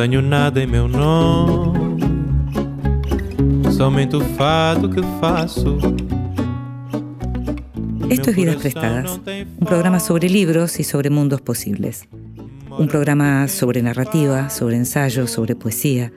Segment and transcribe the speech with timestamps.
[0.00, 1.98] Tenho nada em meu nome,
[3.72, 5.76] somente o fado que faço.
[8.08, 9.20] Esto es Vidas Prestadas,
[9.58, 12.06] un programa sobre libros y sobre mundos posibles.
[12.78, 16.12] Un programa sobre narrativa, sobre ensayo, sobre poesía.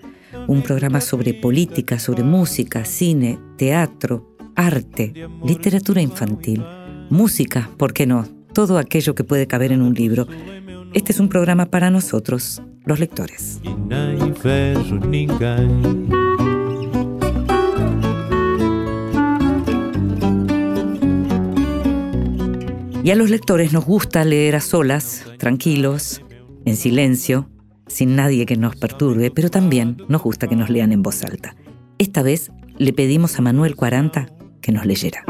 [0.48, 6.64] Un programa sobre política, sobre música, cine, teatro, arte, literatura infantil,
[7.10, 8.28] música, ¿por qué no?
[8.54, 10.28] Todo aquello que puede caber en un libro.
[10.94, 13.62] Este es un programa para nosotros, los lectores.
[23.04, 26.22] Y a los lectores nos gusta leer a solas, tranquilos,
[26.66, 27.50] en silencio,
[27.88, 31.56] sin nadie que nos perturbe, pero también nos gusta que nos lean en voz alta.
[31.98, 34.28] Esta vez le pedimos a Manuel 40
[34.62, 35.24] que nos leyera.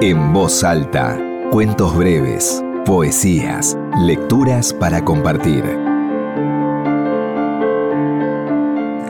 [0.00, 1.18] En voz alta,
[1.50, 5.64] cuentos breves, poesías, lecturas para compartir.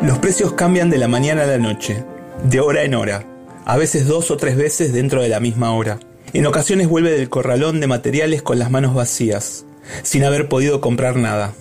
[0.02, 2.04] Los precios cambian de la mañana a la noche,
[2.44, 3.24] de hora en hora,
[3.64, 5.98] a veces dos o tres veces dentro de la misma hora.
[6.32, 9.64] En ocasiones vuelve del corralón de materiales con las manos vacías,
[10.02, 11.54] sin haber podido comprar nada.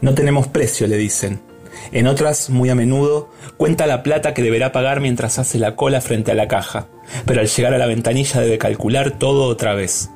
[0.00, 1.40] No tenemos precio, le dicen.
[1.92, 6.00] En otras, muy a menudo, cuenta la plata que deberá pagar mientras hace la cola
[6.00, 6.88] frente a la caja,
[7.26, 10.10] pero al llegar a la ventanilla debe calcular todo otra vez.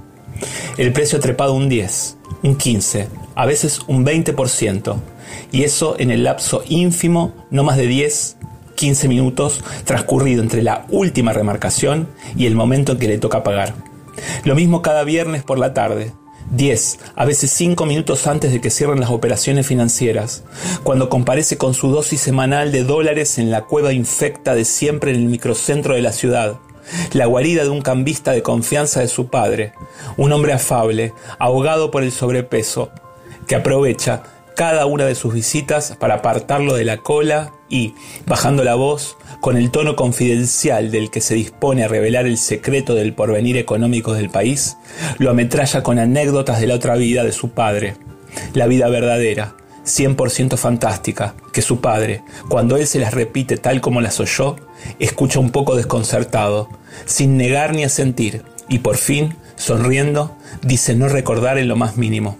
[0.76, 4.96] El precio ha trepado un 10, un 15, a veces un 20%,
[5.52, 8.36] y eso en el lapso ínfimo, no más de 10,
[8.74, 13.74] 15 minutos transcurrido entre la última remarcación y el momento en que le toca pagar.
[14.44, 16.12] Lo mismo cada viernes por la tarde,
[16.52, 20.44] 10, a veces 5 minutos antes de que cierren las operaciones financieras,
[20.84, 25.16] cuando comparece con su dosis semanal de dólares en la cueva infecta de siempre en
[25.16, 26.58] el microcentro de la ciudad,
[27.12, 29.72] la guarida de un cambista de confianza de su padre,
[30.16, 32.90] un hombre afable, ahogado por el sobrepeso,
[33.46, 34.22] que aprovecha
[34.56, 37.94] cada una de sus visitas para apartarlo de la cola y,
[38.26, 42.94] bajando la voz, con el tono confidencial del que se dispone a revelar el secreto
[42.94, 44.78] del porvenir económico del país,
[45.18, 47.96] lo ametralla con anécdotas de la otra vida de su padre,
[48.54, 54.00] la vida verdadera, 100% fantástica, que su padre, cuando él se las repite tal como
[54.00, 54.56] las oyó,
[54.98, 56.68] escucha un poco desconcertado,
[57.04, 62.36] sin negar ni asentir, y por fin, sonriendo, dice no recordar en lo más mínimo.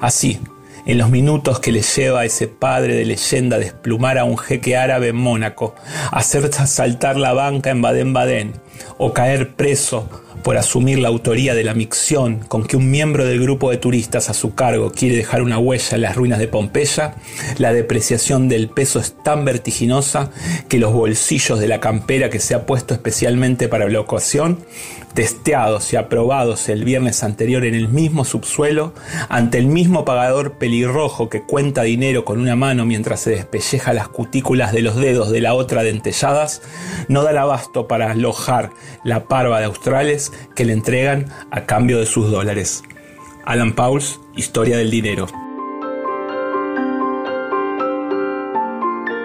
[0.00, 0.40] Así,
[0.86, 4.76] en los minutos que le lleva a ese padre de leyenda desplumar a un jeque
[4.76, 5.74] árabe en Mónaco,
[6.10, 8.54] hacer saltar la banca en Baden-Baden
[8.96, 10.08] o caer preso
[10.42, 14.30] por asumir la autoría de la micción con que un miembro del grupo de turistas
[14.30, 17.14] a su cargo quiere dejar una huella en las ruinas de Pompeya,
[17.58, 20.30] la depreciación del peso es tan vertiginosa
[20.68, 24.58] que los bolsillos de la campera que se ha puesto especialmente para la ocasión
[25.14, 28.94] testeados y aprobados el viernes anterior en el mismo subsuelo,
[29.28, 34.08] ante el mismo pagador pelirrojo que cuenta dinero con una mano mientras se despelleja las
[34.08, 36.62] cutículas de los dedos de la otra dentelladas,
[37.08, 38.70] no da el abasto para alojar
[39.04, 42.82] la parva de australes que le entregan a cambio de sus dólares.
[43.44, 45.26] Alan Pauls, Historia del Dinero.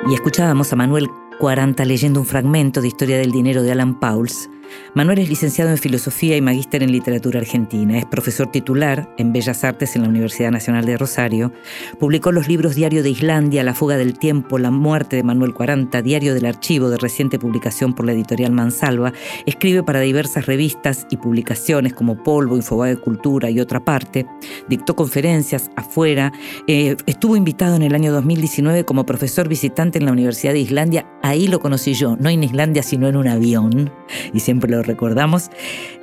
[0.10, 4.50] Y escuchábamos a Manuel 40 leyendo un fragmento de Historia del Dinero de Alan Pauls,
[4.94, 7.98] Manuel es licenciado en Filosofía y magíster en Literatura Argentina.
[7.98, 11.52] Es profesor titular en Bellas Artes en la Universidad Nacional de Rosario.
[12.00, 16.02] Publicó los libros Diario de Islandia, La fuga del tiempo, La muerte de Manuel 40,
[16.02, 19.12] Diario del Archivo, de reciente publicación por la editorial Mansalva.
[19.46, 24.26] Escribe para diversas revistas y publicaciones como Polvo, Infobae Cultura y otra parte.
[24.70, 26.32] Dictó conferencias afuera.
[26.68, 31.06] Eh, estuvo invitado en el año 2019 como profesor visitante en la Universidad de Islandia.
[31.22, 33.92] Ahí lo conocí yo, no en Islandia, sino en un avión.
[34.34, 35.50] Y siempre lo recordamos,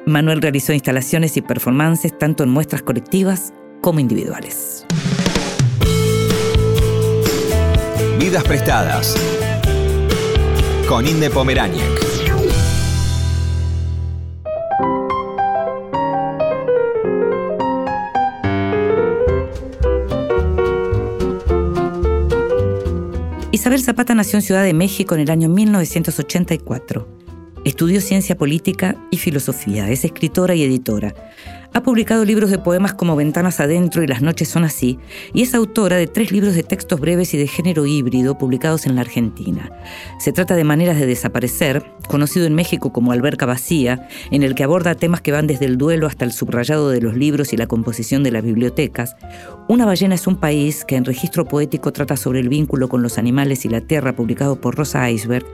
[0.05, 4.85] Manuel realizó instalaciones y performances tanto en muestras colectivas como individuales.
[8.19, 9.17] Vidas prestadas
[10.87, 11.83] con Inde Pomeráñez.
[23.51, 27.22] Isabel Zapata nació en Ciudad de México en el año 1984.
[27.65, 31.15] Estudió ciencia política y filosofía, es escritora y editora.
[31.75, 34.99] Ha publicado libros de poemas como Ventanas Adentro y Las Noches Son Así,
[35.33, 38.95] y es autora de tres libros de textos breves y de género híbrido publicados en
[38.95, 39.71] la Argentina.
[40.19, 44.65] Se trata de Maneras de Desaparecer, conocido en México como Alberca Vacía, en el que
[44.65, 47.67] aborda temas que van desde el duelo hasta el subrayado de los libros y la
[47.67, 49.17] composición de las bibliotecas.
[49.67, 53.17] Una ballena es un país que en registro poético trata sobre el vínculo con los
[53.17, 55.47] animales y la tierra, publicado por Rosa Iceberg,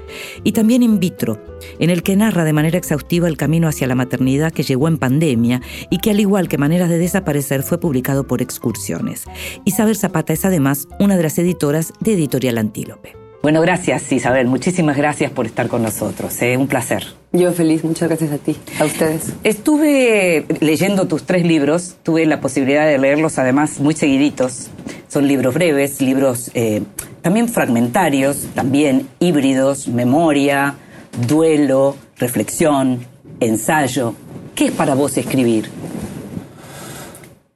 [0.43, 1.41] y también In Vitro,
[1.79, 4.99] en el que narra de manera exhaustiva el camino hacia la maternidad que llegó en
[4.99, 5.61] pandemia
[5.91, 9.25] y que al igual que Maneras de Desaparecer fue publicado por Excursiones.
[9.64, 13.16] Isabel Zapata es además una de las editoras de Editorial Antílope.
[13.40, 16.56] Bueno, gracias Isabel, muchísimas gracias por estar con nosotros, ¿eh?
[16.56, 17.05] un placer.
[17.32, 19.32] Yo feliz, muchas gracias a ti, a ustedes.
[19.44, 24.70] Estuve leyendo tus tres libros, tuve la posibilidad de leerlos además muy seguiditos.
[25.06, 26.82] Son libros breves, libros eh,
[27.22, 30.75] también fragmentarios, también híbridos, memoria,
[31.28, 33.05] duelo, reflexión,
[33.38, 34.14] ensayo.
[34.58, 35.70] ¿Qué es para vos escribir?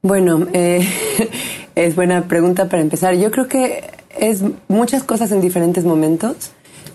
[0.03, 0.87] Bueno, eh,
[1.75, 3.17] es buena pregunta para empezar.
[3.17, 3.83] Yo creo que
[4.17, 6.53] es muchas cosas en diferentes momentos,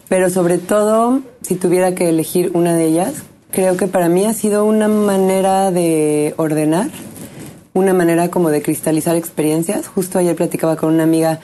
[0.07, 3.15] pero sobre todo, si tuviera que elegir una de ellas,
[3.51, 6.89] creo que para mí ha sido una manera de ordenar,
[7.74, 9.88] una manera como de cristalizar experiencias.
[9.89, 11.42] Justo ayer platicaba con una amiga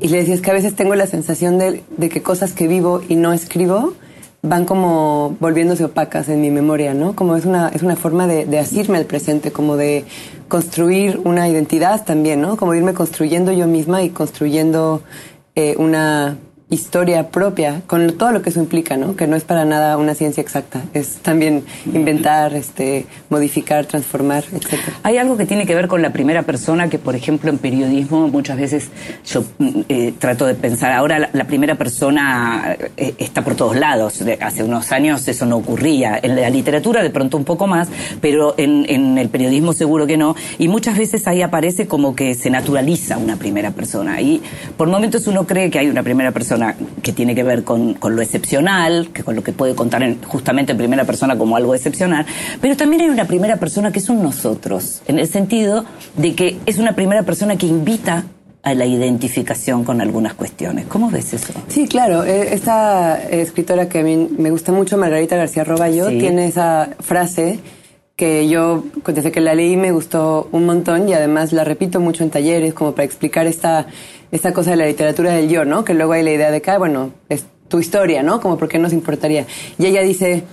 [0.00, 3.02] y le decía, es que a veces tengo la sensación de, que cosas que vivo
[3.06, 3.92] y no escribo
[4.42, 7.14] van como volviéndose opacas en mi memoria, ¿no?
[7.14, 10.04] Como es una, es una forma de, de asirme al presente, como de
[10.48, 12.56] construir una identidad también, ¿no?
[12.56, 15.02] Como irme construyendo yo misma y construyendo
[15.54, 16.38] eh, una
[16.70, 19.16] historia propia, con todo lo que eso implica, ¿no?
[19.16, 24.74] Que no es para nada una ciencia exacta, es también inventar, este, modificar, transformar, etc.
[25.02, 28.28] Hay algo que tiene que ver con la primera persona que, por ejemplo, en periodismo
[28.28, 28.90] muchas veces
[29.26, 34.22] yo mm, eh, trato de pensar, ahora la, primera persona eh, está por todos lados,
[34.40, 37.88] hace unos años eso no ocurría, en la literatura de pronto un poco más,
[38.20, 42.34] pero en, en el periodismo seguro que no, y muchas veces ahí aparece como que
[42.34, 44.42] se naturaliza una primera persona, y
[44.76, 46.57] por momentos uno cree que hay una primera persona
[47.02, 50.78] que tiene que ver con, lo excepcional, que con lo que puede contar justamente en
[50.78, 52.26] primera persona como algo excepcional,
[52.60, 55.84] pero también hay una primera persona que es un nosotros, en el sentido
[56.16, 58.24] de que es una primera persona que invita
[58.62, 60.86] a la identificación con algunas cuestiones.
[60.86, 61.52] ¿Cómo ves eso?
[61.68, 62.24] Sí, claro.
[62.24, 67.60] Eh, esta escritora que a mí me gusta mucho, Margarita García Roballo, tiene esa frase
[68.18, 72.24] que yo desde que la leí me gustó un montón y además la repito mucho
[72.24, 73.86] en talleres como para explicar esta
[74.30, 75.84] esta cosa de la literatura del yo, ¿no?
[75.84, 78.40] Que luego hay la idea de que, ah, bueno, es tu historia, ¿no?
[78.40, 79.46] Como por qué nos importaría.
[79.78, 80.44] Y ella dice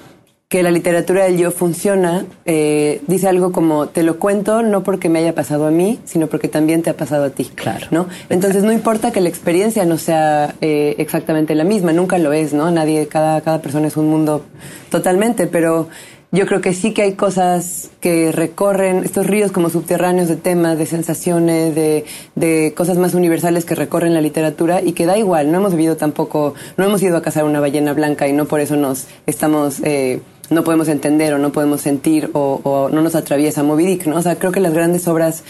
[0.47, 5.09] que la literatura del yo funciona, eh, dice algo como, te lo cuento no porque
[5.09, 7.45] me haya pasado a mí, sino porque también te ha pasado a ti.
[7.55, 7.87] Claro.
[7.89, 8.07] ¿no?
[8.29, 12.53] Entonces no importa que la experiencia no sea eh, exactamente la misma, nunca lo es,
[12.53, 12.69] ¿no?
[12.69, 14.45] Nadie, cada, cada persona es un mundo
[14.91, 15.89] totalmente, pero
[16.35, 20.77] yo creo que sí que hay cosas que recorren estos ríos como subterráneos de temas,
[20.77, 25.51] de sensaciones, de, cosas más universales que recorren la literatura y que da igual.
[25.51, 28.59] No hemos vivido tampoco, no hemos ido a cazar una ballena blanca y no por
[28.59, 33.63] eso nos estamos, eh, no podemos entender o no podemos sentir o, no nos atraviesa
[33.63, 34.17] Moby Dick, ¿no?
[34.17, 35.43] O sea, creo que las grandes obras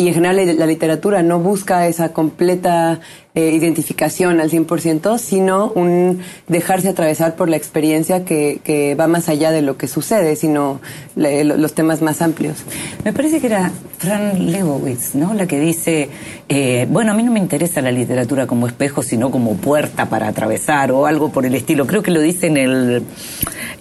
[0.00, 3.00] y en general la literatura no busca esa completa
[3.34, 9.28] eh, identificación al 100%, sino un dejarse atravesar por la experiencia que, que va más
[9.28, 10.80] allá de lo que sucede, sino
[11.16, 12.58] los temas más amplios.
[13.04, 15.34] Me parece que era Fran Lebowitz, ¿no?
[15.34, 16.10] La que dice,
[16.48, 20.28] eh, bueno, a mí no me interesa la literatura como espejo, sino como puerta para
[20.28, 21.88] atravesar o algo por el estilo.
[21.88, 23.02] Creo que lo dice en el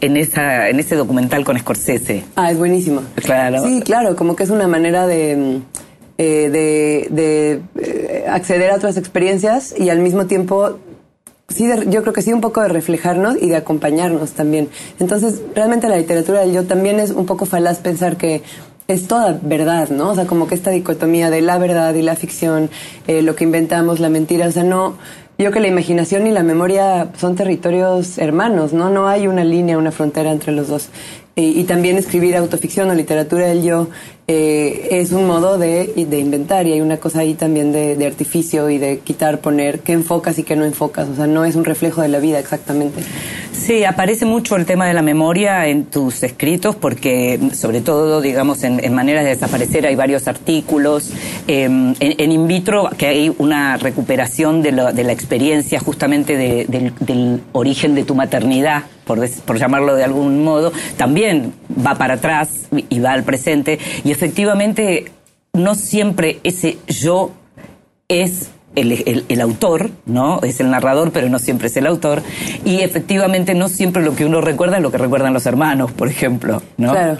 [0.01, 2.23] en esa en ese documental con Scorsese.
[2.35, 3.03] Ah, es buenísimo.
[3.13, 3.63] Claro.
[3.63, 5.61] Sí, claro, como que es una manera de
[6.17, 10.79] eh, de, eh, acceder a otras experiencias y al mismo tiempo
[11.47, 14.69] sí, yo creo que sí un poco de reflejarnos y de acompañarnos también.
[14.99, 18.43] Entonces, realmente la literatura yo también es un poco falaz pensar que
[18.87, 20.09] es toda verdad, ¿no?
[20.09, 22.69] O sea, como que esta dicotomía de la verdad y la ficción,
[23.07, 24.91] eh, lo que inventamos, la mentira, o sea, no,
[25.37, 28.89] yo creo que la imaginación y la memoria son territorios hermanos, ¿no?
[28.89, 30.89] No hay una línea, una frontera entre los dos.
[31.39, 33.87] Y también escribir autoficción o literatura del yo
[34.29, 38.69] eh, es un modo de, de, inventar y hay una cosa ahí también de, artificio
[38.69, 41.07] y de quitar, poner qué enfocas y qué no enfocas.
[41.07, 43.03] O sea, no es un reflejo de la vida exactamente.
[43.53, 48.63] Sí, aparece mucho el tema de la memoria en tus escritos porque, sobre todo, digamos,
[48.63, 51.11] en, maneras de desaparecer hay varios artículos.
[51.47, 56.35] Em, en, in vitro, que hay una recuperación de, de la experiencia justamente
[56.67, 61.53] del origen de tu maternidad por, llamarlo de algún modo, también
[61.85, 63.79] va para atrás y va al presente.
[64.03, 65.11] Y efectivamente,
[65.53, 67.31] no siempre ese yo
[68.07, 70.39] es el, autor, ¿no?
[70.43, 72.21] Es el narrador, pero no siempre es el autor.
[72.63, 76.09] Y efectivamente no siempre lo que uno recuerda es lo que recuerdan los hermanos, por
[76.09, 76.91] ejemplo, ¿no?
[76.91, 77.17] Claro.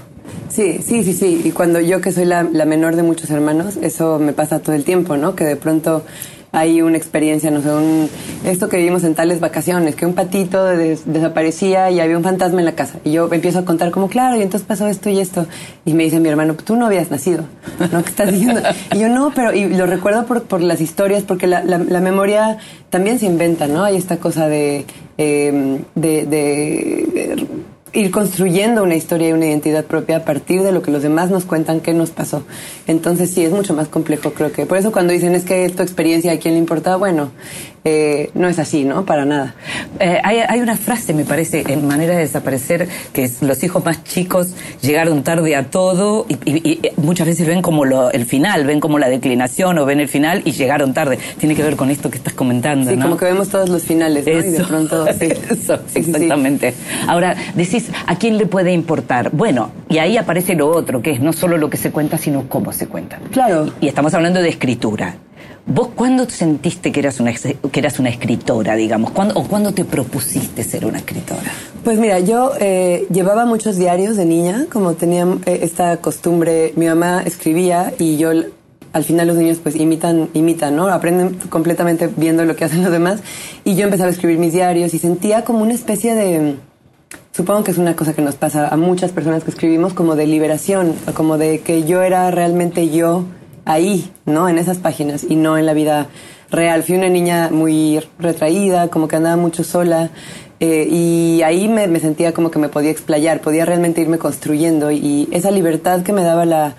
[0.49, 1.41] Sí, sí, sí, sí.
[1.43, 4.83] Y cuando yo que soy la menor de muchos hermanos, eso me pasa todo el
[4.83, 5.35] tiempo, ¿no?
[5.35, 6.03] Que de pronto
[6.51, 8.09] hay una experiencia, no sé, un,
[8.45, 12.65] esto que vivimos en tales vacaciones, que un patito desaparecía y había un fantasma en
[12.65, 12.99] la casa.
[13.03, 15.47] Y yo empiezo a contar como, claro, y entonces pasó esto y esto.
[15.85, 17.45] Y me dice mi hermano, tú no habías nacido,
[17.91, 18.03] ¿no?
[18.03, 18.61] ¿Qué estás diciendo?
[18.93, 22.57] Y yo no, pero, y lo recuerdo por, por las historias, porque la, la, memoria
[22.89, 23.83] también se inventa, ¿no?
[23.83, 24.85] Hay esta cosa de,
[25.17, 27.47] em, de, de
[27.93, 31.29] ir construyendo una historia y una identidad propia a partir de lo que los demás
[31.29, 32.43] nos cuentan qué nos pasó.
[32.87, 34.65] Entonces sí, es mucho más complejo, creo que.
[34.65, 37.31] Por eso cuando dicen es que tu experiencia a quién le importa, bueno,
[37.89, 39.05] eh, no es así, ¿no?
[39.05, 39.55] Para nada.
[40.01, 43.85] Eh, hay, hay, una frase, me parece, en Manera de Desaparecer, que es los hijos
[43.85, 44.49] más chicos
[44.81, 48.81] llegaron tarde a todo y, y, y muchas veces ven como lo, el final, ven
[48.81, 51.17] como la declinación o ven el final y llegaron tarde.
[51.37, 53.03] Tiene que ver con esto que estás comentando, Sí, ¿no?
[53.05, 54.33] como que vemos todos los finales, ¿no?
[54.33, 55.05] Eso, y de pronto...
[55.17, 55.25] Sí.
[55.49, 56.09] Eso, Sí, sí, sí.
[56.11, 56.73] exactamente.
[57.07, 59.29] Ahora, decís, ¿a quién le puede importar?
[59.31, 62.49] Bueno, y ahí aparece lo otro, que es no solo lo que se cuenta, sino
[62.49, 63.17] cómo se cuenta.
[63.31, 63.71] Claro.
[63.79, 65.15] Y estamos hablando de escritura.
[65.69, 69.11] ¿Vos cuándo sentiste que eras una, que eras una escritora, digamos?
[69.11, 71.51] ¿Cuándo, ¿O cuándo te propusiste ser una escritora?
[71.83, 76.85] Pues mira, yo eh, llevaba muchos diarios de niña, como tenía eh, esta costumbre, mi
[76.85, 78.31] mamá escribía y yo
[78.93, 80.87] al final los niños pues imitan, imitan, ¿no?
[80.87, 83.19] Aprenden completamente viendo lo que hacen los demás
[83.65, 86.55] y yo empezaba a escribir mis diarios y sentía como una especie de,
[87.33, 90.27] supongo que es una cosa que nos pasa a muchas personas que escribimos, como de
[90.27, 93.25] liberación, como de que yo era realmente yo
[93.67, 94.49] ahí, ¿no?
[94.49, 96.07] En esas páginas y no en la vida
[96.49, 96.83] real.
[96.83, 100.09] Fui una niña muy retraída, como que andaba mucho sola.
[100.59, 105.27] eh, y ahí me, sentía como que me podía explayar, podía realmente irme construyendo y
[105.31, 106.75] esa libertad que me daba la,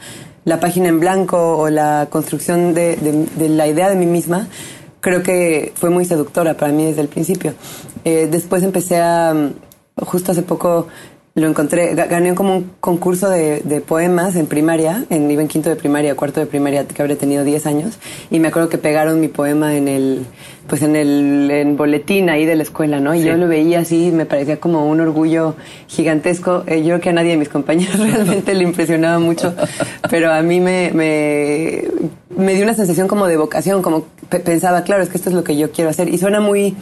[0.60, 2.96] página en blanco o la construcción de
[3.38, 4.48] la idea de mí misma,
[5.00, 7.54] creo que fue muy seductora para mí desde el principio.
[8.04, 9.34] Eh, después empecé a,
[9.96, 10.88] justo hace poco
[11.38, 15.48] lo encontré, ga- gané como un concurso de, de poemas en primaria, en, iba en
[15.48, 17.98] quinto de primaria, cuarto de primaria, que habría tenido 10 años,
[18.30, 20.26] y me acuerdo que pegaron mi poema en el,
[20.68, 23.14] pues en el en boletín ahí de la escuela, ¿no?
[23.14, 25.54] Y yo lo veía así, me parecía como un orgullo
[25.86, 26.64] gigantesco.
[26.66, 29.54] Eh, yo creo que a nadie de mis compañeros realmente le impresionaba mucho,
[30.10, 31.84] pero a mí me, me,
[32.36, 35.34] me dio una sensación como de vocación, como pe- pensaba, claro, es que esto es
[35.34, 36.08] lo que yo quiero hacer.
[36.12, 36.74] Y suena muy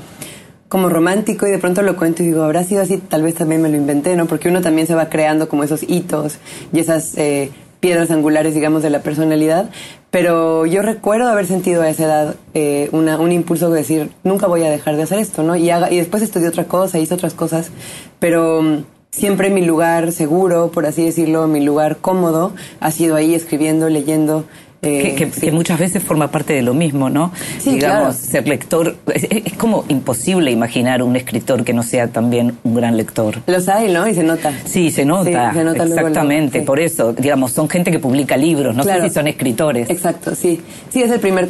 [0.68, 3.62] como romántico y de pronto lo cuento y digo, habrá sido así, tal vez también
[3.62, 4.26] me lo inventé, ¿no?
[4.26, 6.38] Porque uno también se va creando como esos hitos
[6.72, 9.70] y esas eh, piedras angulares, digamos, de la personalidad.
[10.10, 14.62] Pero yo recuerdo haber sentido a esa edad eh, un impulso de decir, nunca voy
[14.64, 15.56] a dejar de hacer esto, ¿no?
[15.56, 17.70] Y, haga, y después estudié otra cosa, hice otras cosas,
[18.18, 23.34] pero mm, siempre mi lugar seguro, por así decirlo, mi lugar cómodo, ha sido ahí
[23.34, 24.44] escribiendo, leyendo.
[24.86, 25.40] Eh, Que, que- sí.
[25.42, 27.32] que muchas veces forma parte de lo mismo, ¿no?
[27.58, 28.12] Sí, Digamos, claro.
[28.12, 28.96] ser lector.
[29.12, 33.36] Es, es como imposible imaginar un escritor que no sea también un gran lector.
[33.46, 34.06] Los hay, ¿no?
[34.08, 34.52] Y se nota.
[34.64, 35.50] Sí, se nota.
[35.52, 38.82] Sí, se nota luego, luego, Exactamente, por eso, digamos, son gente que publica libros, no
[38.82, 39.02] Claro.
[39.02, 39.90] sé si son escritores.
[39.90, 40.60] Exacto, sí.
[40.90, 41.48] Sí, es el primer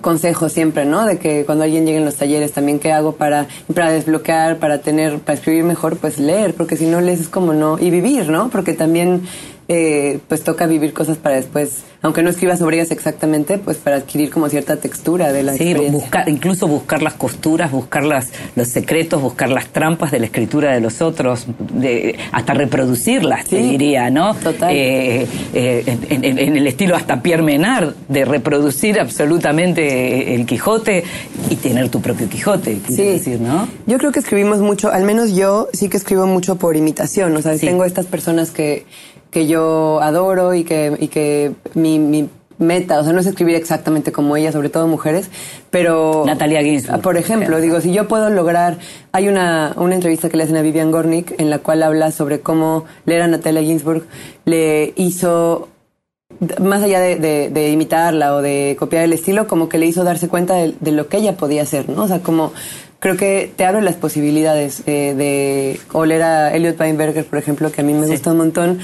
[0.00, 1.04] consejo siempre, ¿no?
[1.04, 4.78] De que cuando alguien llegue en los talleres también qué hago para, para desbloquear, para
[4.78, 8.28] tener, para escribir mejor, pues leer, porque si no lees es como no, y vivir,
[8.30, 8.48] ¿no?
[8.48, 9.22] Porque también
[9.68, 13.96] eh, pues toca vivir cosas para después, aunque no escribas sobre ellas exactamente, pues para
[13.96, 15.92] adquirir como cierta textura de la Sí, experiencia.
[16.00, 20.72] buscar, incluso buscar las costuras, buscar las, los secretos, buscar las trampas de la escritura
[20.72, 24.34] de los otros, de, hasta reproducirlas, te diría, ¿no?
[24.36, 24.72] total.
[24.72, 31.02] Eh, eh, en, en- en el estilo hasta Pierre Menard, de reproducir absolutamente el Quijote
[31.50, 33.02] y tener tu propio Quijote, Sí.
[33.02, 33.68] decir, ¿no?
[33.86, 37.36] Yo creo que escribimos mucho, al menos yo sí que escribo mucho por imitación.
[37.36, 37.66] O sea, Sí.
[37.66, 38.84] tengo estas personas que,
[39.36, 42.26] que yo adoro y que, y que mi, mi
[42.56, 45.28] meta, o sea, no es escribir exactamente como ella, sobre todo mujeres,
[45.68, 46.22] pero...
[46.24, 47.60] Natalia Ginsburg, Por ejemplo, por ejemplo.
[47.60, 48.78] digo, si yo puedo lograr...
[49.12, 52.40] Hay una, una entrevista que le hacen a Vivian Gornick en la cual habla sobre
[52.40, 54.06] cómo leer a Natalia Ginsburg
[54.46, 55.68] le hizo
[56.60, 60.02] más allá de, de- de imitarla o de copiar el estilo, como que le hizo
[60.02, 62.04] darse cuenta de, de lo que ella podía hacer, ¿no?
[62.04, 62.52] O sea, como
[63.00, 67.70] creo que te abre las posibilidades eh, de o leer a Elliot Weinberger, por ejemplo,
[67.72, 68.12] que a mí me Sí.
[68.12, 68.78] gusta un montón,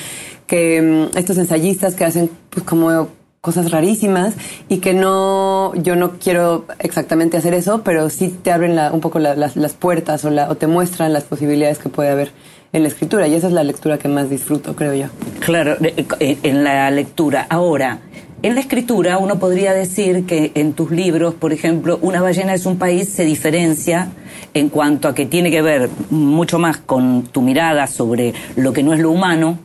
[0.47, 0.83] que
[1.15, 3.09] mm, estos ensayistas que hacen pues como
[3.41, 4.35] cosas rarísimas
[4.69, 9.01] y que no, yo no quiero exactamente hacer eso, pero sí te abren la- un
[9.01, 12.31] poco la- las, las puertas o, la, o te muestran las posibilidades que puede haber
[12.73, 15.07] en la escritura y esa es la lectura que más disfruto, creo yo.
[15.41, 15.77] Claro,
[16.21, 17.47] en la lectura.
[17.51, 17.99] Ahora,
[18.43, 22.67] en la escritura uno podría decir que en tus libros, por ejemplo, Una ballena es
[22.67, 24.09] un país se diferencia
[24.55, 28.83] en cuanto a que tiene que ver mucho más con tu mirada sobre lo que
[28.83, 29.59] no es lo humano,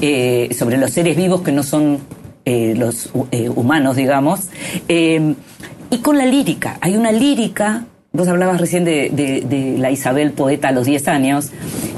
[0.00, 2.00] eh, sobre los seres vivos que no son
[2.44, 4.48] eh, los eh, humanos, digamos,
[4.88, 5.34] eh,
[5.90, 6.78] y con la lírica.
[6.80, 7.84] Hay una lírica,
[8.18, 11.50] vos hablabas recién de, de- de la Isabel poeta a los 10 años,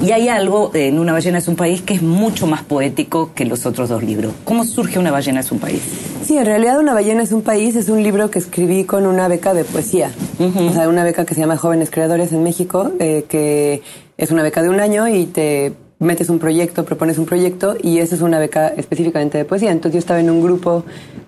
[0.03, 3.43] y hay algo en Una ballena es un país que es mucho más poético que
[3.43, 4.31] los otros dos libros.
[4.45, 5.81] ¿Cómo surge Una ballena es un país?
[6.23, 9.27] Sí, en realidad Una ballena es un país, es un libro que escribí con una
[9.27, 10.11] beca de poesía.
[10.39, 13.81] O sea, una beca que se llama Jóvenes Creadores en México, eh, que
[14.17, 17.99] es una beca de un año y te metes un proyecto, propones un proyecto y
[17.99, 19.71] esa es una beca específicamente de poesía.
[19.71, 20.83] Entonces yo estaba en un grupo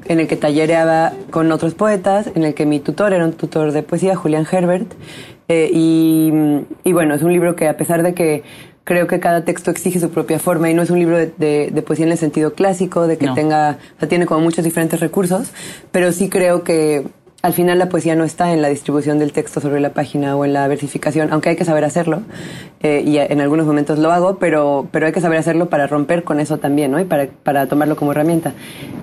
[0.06, 3.72] en el que tallereaba con otros poetas, en el que mi tutor era un tutor
[3.72, 4.92] de poesía, Julián Herbert.
[5.48, 6.32] eh, y,
[6.84, 8.44] y bueno, es un libro que a pesar de que
[8.84, 12.06] creo que cada texto exige su propia forma y no es un libro de, poesía
[12.06, 15.52] en el sentido clásico, de que tenga, o sea, tiene como muchos diferentes recursos,
[15.92, 17.06] pero sí creo que
[17.44, 20.46] al final la poesía no está en la distribución del texto sobre la página o
[20.46, 22.24] en la versificación, aunque hay que saber hacerlo,
[22.82, 26.24] eh, y en algunos momentos lo hago, pero, pero hay que saber hacerlo para romper
[26.24, 27.02] con eso también, ¿no?
[27.02, 28.54] Y para, para tomarlo como herramienta.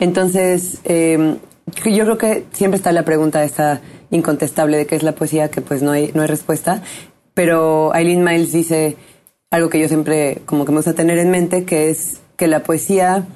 [0.00, 1.36] Entonces, em,
[1.84, 5.60] yo creo que siempre está la pregunta esta incontestable de qué es la poesía, que
[5.60, 6.82] pues no hay, no hay respuesta,
[7.34, 8.96] pero Eileen Miles dice
[9.50, 12.62] algo que yo siempre como que me gusta tener en mente, que es que la
[12.62, 13.26] poesía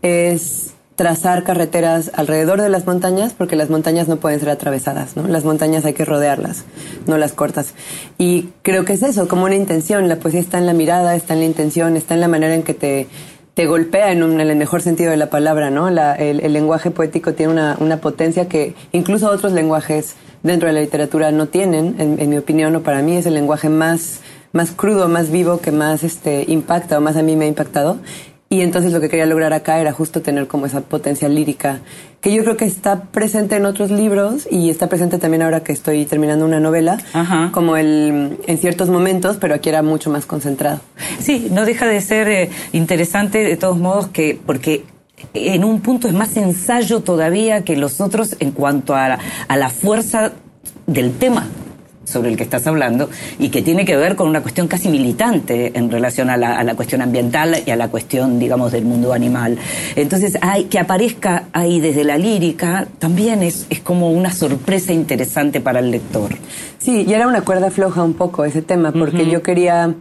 [0.00, 5.26] es trazar carreteras alrededor de las montañas porque las montañas no pueden ser atravesadas, ¿no?
[5.26, 6.64] Las montañas hay que rodearlas,
[7.06, 7.74] no las cortas.
[8.16, 10.08] Y creo que es eso, como una intención.
[10.08, 12.62] La poesía está en la mirada, está en la intención, está en la manera en
[12.62, 13.08] que te,
[13.54, 15.90] te golpea en, un, en el mejor sentido de la palabra, ¿no?
[15.90, 20.80] La, el, lenguaje poético tiene una, una, potencia que incluso otros lenguajes dentro de la
[20.80, 24.20] literatura no tienen, en, en mi opinión, o para mí es el lenguaje más
[24.54, 27.98] más crudo, más vivo, que más este, impacta o más a mí me ha impactado.
[28.50, 31.80] Y entonces lo que quería lograr acá era justo tener como esa potencia lírica,
[32.20, 35.72] que yo creo que está presente en otros libros y está presente también ahora que
[35.72, 36.98] estoy terminando una novela,
[37.52, 40.80] como el, en ciertos momentos, pero aquí era mucho más concentrado.
[41.18, 44.84] Sí, no deja de ser eh, interesante de todos modos que, porque
[45.32, 49.70] en un punto es más ensayo todavía que los otros en cuanto a a la
[49.70, 50.32] fuerza
[50.86, 51.48] del tema
[52.04, 53.08] sobre el que estás hablando
[53.38, 57.02] y que tiene que ver con una cuestión casi militante en relación a la, cuestión
[57.02, 59.58] ambiental y a la cuestión, digamos, del mundo animal.
[59.96, 65.60] Entonces, hay, que aparezca ahí desde la lírica también es, es como una sorpresa interesante
[65.60, 66.36] para el lector.
[66.78, 69.94] Sí, y era una cuerda floja un poco ese tema, porque yo quería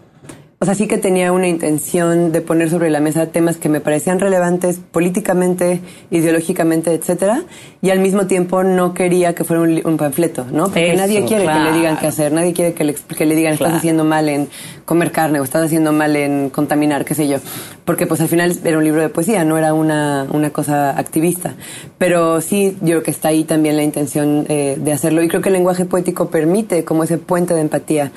[0.63, 3.82] o sea, sí que tenía una intención de poner sobre la mesa temas que me
[3.82, 7.43] parecían relevantes políticamente, ideológicamente, etcétera,
[7.82, 10.67] y al mismo tiempo no quería que fuera un, panfleto, ¿no?
[10.67, 13.56] Porque nadie quiere que le digan qué hacer, nadie quiere que le, que le digan
[13.56, 14.47] estás haciendo mal en
[14.86, 17.39] comer carne o estás haciendo mal en contaminar, qué sé yo.
[17.84, 21.56] Porque pues al final era un libro de poesía, no era una, una cosa activista.
[21.97, 25.21] Pero sí, yo creo que está ahí también la intención eh, de hacerlo.
[25.21, 28.13] Y creo que el lenguaje poético permite como ese puente de empatía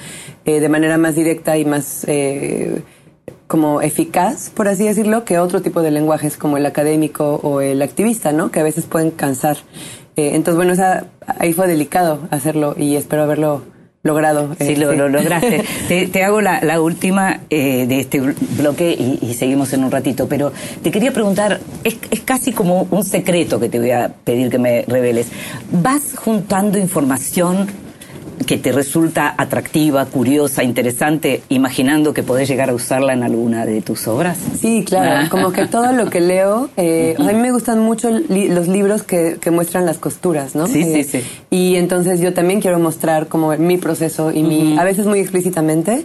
[0.46, 2.04] eh, de manera más directa y más...
[2.06, 2.82] Eh,
[3.48, 7.80] como eficaz, por así decirlo, que otro tipo de lenguajes como el académico o el
[7.80, 8.50] activista, ¿no?
[8.50, 9.58] Que a veces pueden cansar.
[10.16, 11.06] entonces, bueno, esa,
[11.38, 13.62] ahí fue delicado hacerlo y espero haberlo
[14.06, 14.56] logrado.
[14.58, 15.08] Sí, lo, este.
[15.08, 15.64] lograste.
[16.12, 20.90] te, hago la, última eh, de este bloque y, seguimos en un ratito, pero te
[20.90, 24.82] quería preguntar, es, es, casi como un secreto que te voy a pedir que me
[24.82, 25.28] reveles.
[25.70, 27.66] ¿Vas juntando información
[28.46, 33.80] que te resulta atractiva, curiosa, interesante, imaginando que podés llegar a usarla en alguna de
[33.82, 34.38] tus obras?
[34.60, 35.28] Sí, claro, ah.
[35.30, 39.38] como que todo lo que leo, eh, a mí me gustan mucho los libros que,
[39.50, 40.66] muestran las costuras, ¿no?
[40.66, 41.22] Sí, sí, eh, sí.
[41.50, 46.04] Y entonces yo también quiero mostrar como mi proceso y mi, a veces muy explícitamente,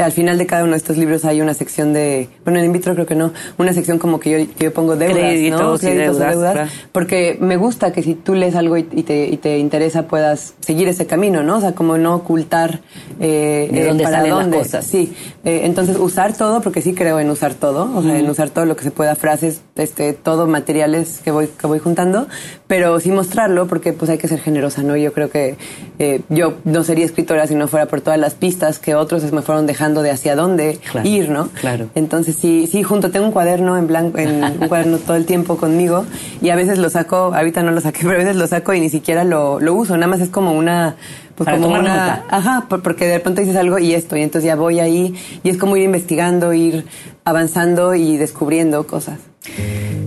[0.00, 2.72] al final de cada uno de estos libros hay una sección de, bueno, en in
[2.72, 5.76] vitro creo que no, una sección como que yo, yo pongo deudas, Créditos ¿no?
[5.76, 9.58] Créditos y deudas, porque me gusta que si tú lees algo y, te, y te
[9.58, 11.56] interesa puedas seguir ese camino, ¿no?
[11.56, 12.78] O sea, como no ocultar
[13.18, 14.58] eh, ¿De dónde para dónde.
[14.58, 14.86] Las cosas.
[14.86, 15.12] Sí,
[15.44, 18.66] eh, entonces usar todo, porque sí creo en usar todo, o sea, en usar todo
[18.66, 22.28] lo que se pueda, frases, este, todo materiales que voy, que voy juntando,
[22.68, 24.96] pero sí mostrarlo porque pues hay que ser generosa, ¿no?
[24.96, 25.56] Yo creo que
[25.98, 29.42] eh, yo no sería escritora si no fuera por todas las pistas que otros me
[29.42, 31.48] fueron dejando de hacia dónde ir, ¿no?
[31.48, 31.88] Claro.
[31.94, 35.56] Entonces sí, sí, junto tengo un cuaderno en blanco, en un cuaderno todo el tiempo
[35.56, 36.04] conmigo
[36.40, 38.80] y a veces lo saco, ahorita no lo saqué, pero a veces lo saco y
[38.80, 40.96] ni siquiera lo, lo uso, nada más es como una
[41.34, 44.80] pues como una, ajá, porque de repente dices algo y esto y entonces ya voy
[44.80, 46.84] ahí y es como ir investigando, ir
[47.24, 49.20] avanzando y descubriendo cosas.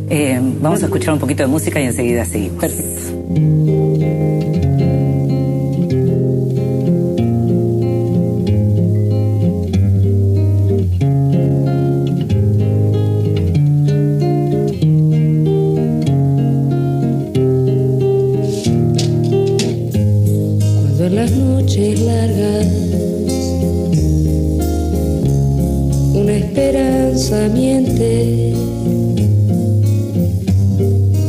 [0.10, 2.60] Eh, vamos a escuchar un poquito de música y enseguida seguimos.
[2.60, 3.12] Perfecto.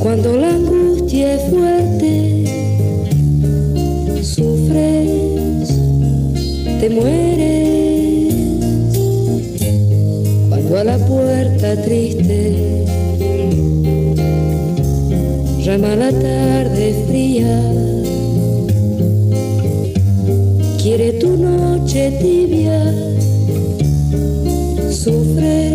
[0.01, 2.45] Cuando la angustia es fuerte,
[4.21, 5.69] sufres,
[6.81, 8.35] te mueres.
[10.49, 12.85] Cuando a la puerta triste
[15.61, 17.63] llama la tarde fría,
[20.83, 22.93] quiere tu noche tibia,
[24.91, 25.72] sufres,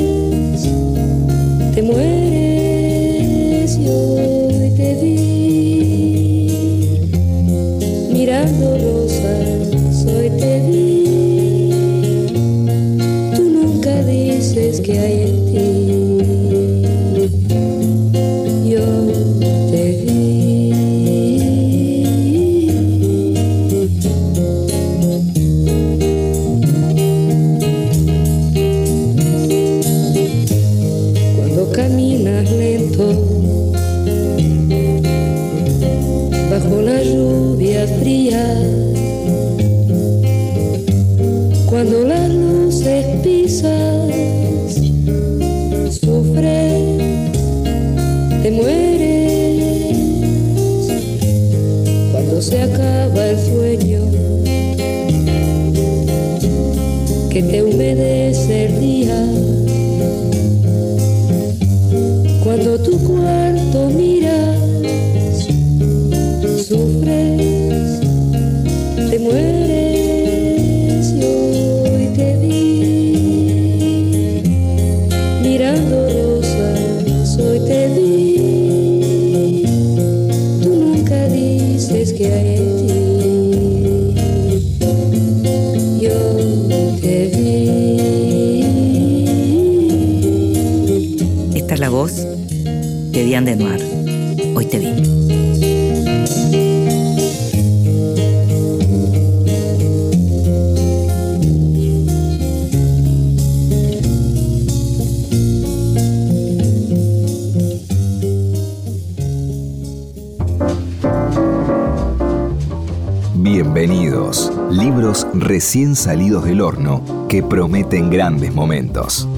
[115.78, 119.30] recién salidos del horno que prometen grandes momentos.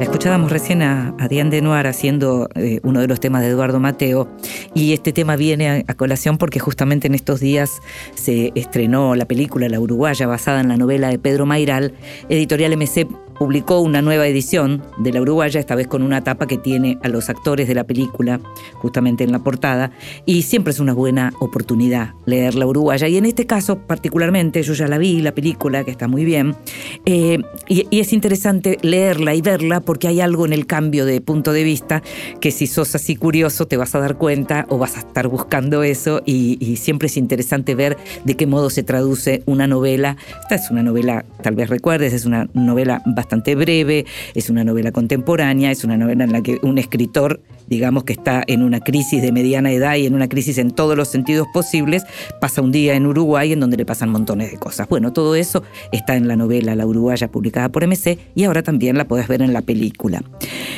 [0.00, 4.26] Escuchábamos recién a, a Diane Denoir haciendo eh, uno de los temas de Eduardo Mateo
[4.72, 7.82] y este tema viene a, a colación porque justamente en estos días
[8.14, 11.92] se estrenó la película La Uruguaya basada en la novela de Pedro Mairal.
[12.30, 13.06] Editorial MC
[13.44, 17.08] publicó una nueva edición de La Uruguaya, esta vez con una tapa que tiene a
[17.08, 18.40] los actores de la película
[18.76, 19.90] justamente en la portada
[20.24, 24.72] y siempre es una buena oportunidad leer La Uruguaya y en este caso particularmente yo
[24.72, 26.56] ya la vi, la película que está muy bien
[27.04, 31.52] eh, y, es interesante leerla y verla porque hay algo en el cambio de punto
[31.52, 32.02] de vista
[32.40, 35.82] que si sos así curioso te vas a dar cuenta o vas a estar buscando
[35.82, 40.16] eso y, y siempre es interesante ver de qué modo se traduce una novela.
[40.40, 44.92] Esta es una novela, tal vez recuerdes, es una novela bastante breve, es una novela
[44.92, 49.22] contemporánea, es una novela en la que un escritor, digamos que está en una crisis
[49.22, 52.04] de mediana edad y en una crisis en todos los sentidos posibles,
[52.40, 54.88] pasa un día en Uruguay en donde le pasan montones de cosas.
[54.88, 58.96] Bueno, todo eso está en la novela La Uruguaya publicada por MC y ahora también
[58.98, 60.22] la podés ver en la película.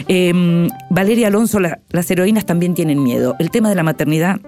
[0.08, 3.36] Eh, Valeria Alonso, la- las heroínas también tienen miedo.
[3.38, 4.40] El tema de la maternidad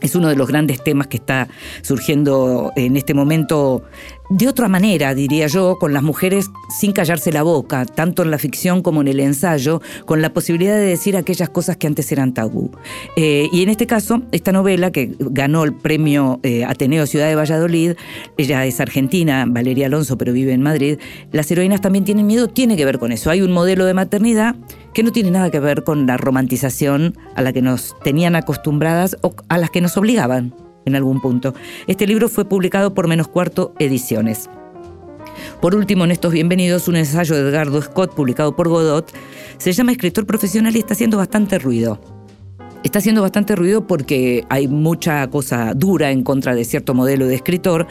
[0.00, 1.48] es uno de los grandes temas que está
[1.82, 3.82] surgiendo en este momento
[4.30, 8.38] de otra manera, diría yo, con las mujeres sin callarse la boca, tanto en la
[8.38, 12.34] ficción como en el ensayo, con la posibilidad de decir aquellas cosas que antes eran
[12.34, 12.70] tabú.
[13.16, 17.36] Eh, y en este caso, esta novela que ganó el premio eh, Ateneo Ciudad de
[17.36, 17.92] Valladolid,
[18.36, 20.98] ella es argentina, Valeria Alonso, pero vive en Madrid,
[21.32, 23.30] las heroínas también tienen miedo, tiene que ver con eso.
[23.30, 24.56] Hay un modelo de maternidad
[24.92, 29.16] que no tiene nada que ver con la romantización a la que nos tenían acostumbradas
[29.22, 30.52] o a las que nos obligaban
[30.88, 31.54] en algún punto.
[31.86, 34.50] Este libro fue publicado por Menos Cuarto Ediciones.
[35.60, 39.12] Por último, en estos bienvenidos, un ensayo de Edgardo Scott, publicado por Godot,
[39.58, 42.17] se llama Escritor Profesional y está haciendo bastante ruido.
[42.84, 47.34] Está haciendo bastante ruido porque hay mucha cosa dura en contra de cierto modelo de
[47.34, 47.88] escritor,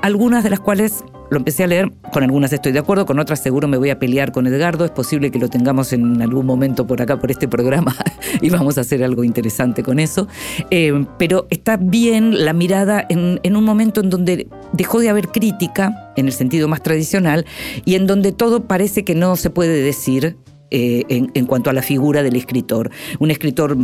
[0.00, 3.40] algunas de las cuales lo empecé a leer, con algunas estoy de acuerdo, con otras
[3.40, 6.86] seguro me voy a pelear con Edgardo, es posible que lo tengamos en algún momento
[6.86, 7.94] por acá, por este programa,
[8.40, 10.26] y vamos a hacer algo interesante con eso.
[10.70, 16.12] Eh, pero está bien la mirada en, un momento en donde dejó de haber crítica,
[16.16, 17.46] en el sentido más tradicional,
[17.84, 20.36] y en donde todo parece que no se puede decir
[20.72, 22.90] eh, en cuanto a la figura del escritor.
[23.20, 23.76] Un escritor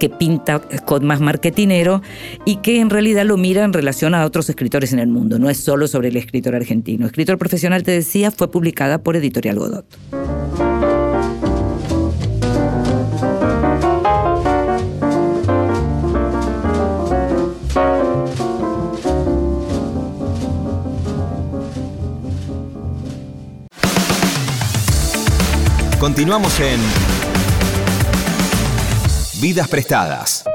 [0.00, 2.02] que pinta Scott más marketinero
[2.44, 5.38] y que en realidad lo mira en relación a otros escritores en el mundo.
[5.38, 7.06] No es solo sobre el escritor argentino.
[7.06, 9.86] Escritor profesional, te decía, fue publicada por Editorial Godot.
[26.00, 26.80] Continuamos en
[29.40, 30.49] Vidas Prestadas.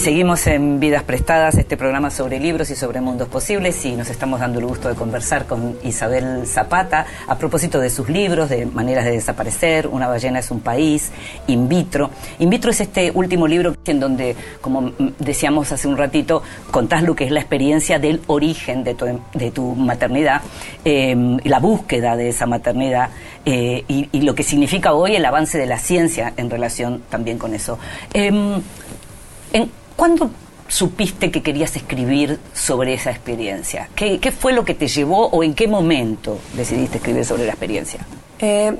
[0.00, 4.40] Seguimos en Vidas Prestadas, este programa sobre libros y sobre mundos posibles, y nos estamos
[4.40, 9.04] dando el gusto de conversar con Isabel Zapata a propósito de sus libros, de Maneras
[9.04, 11.12] de Desaparecer, Una ballena es un país,
[11.48, 12.10] In vitro.
[12.38, 17.14] In vitro es este último libro en donde, como decíamos hace un ratito, contás lo
[17.14, 20.40] que es la experiencia del origen de tu, de tu maternidad,
[20.82, 23.10] eh, la búsqueda de esa maternidad
[23.44, 27.52] eh, y, lo que significa hoy el avance de la ciencia en relación también con
[27.52, 27.78] eso.
[28.14, 28.62] Em,
[30.00, 30.30] ¿Cuándo
[30.66, 33.90] supiste que querías escribir sobre esa experiencia?
[33.94, 37.50] ¿Qué, qué fue lo que te llevó o en qué momento decidiste escribir sobre la
[37.50, 38.00] experiencia?
[38.38, 38.74] Eh,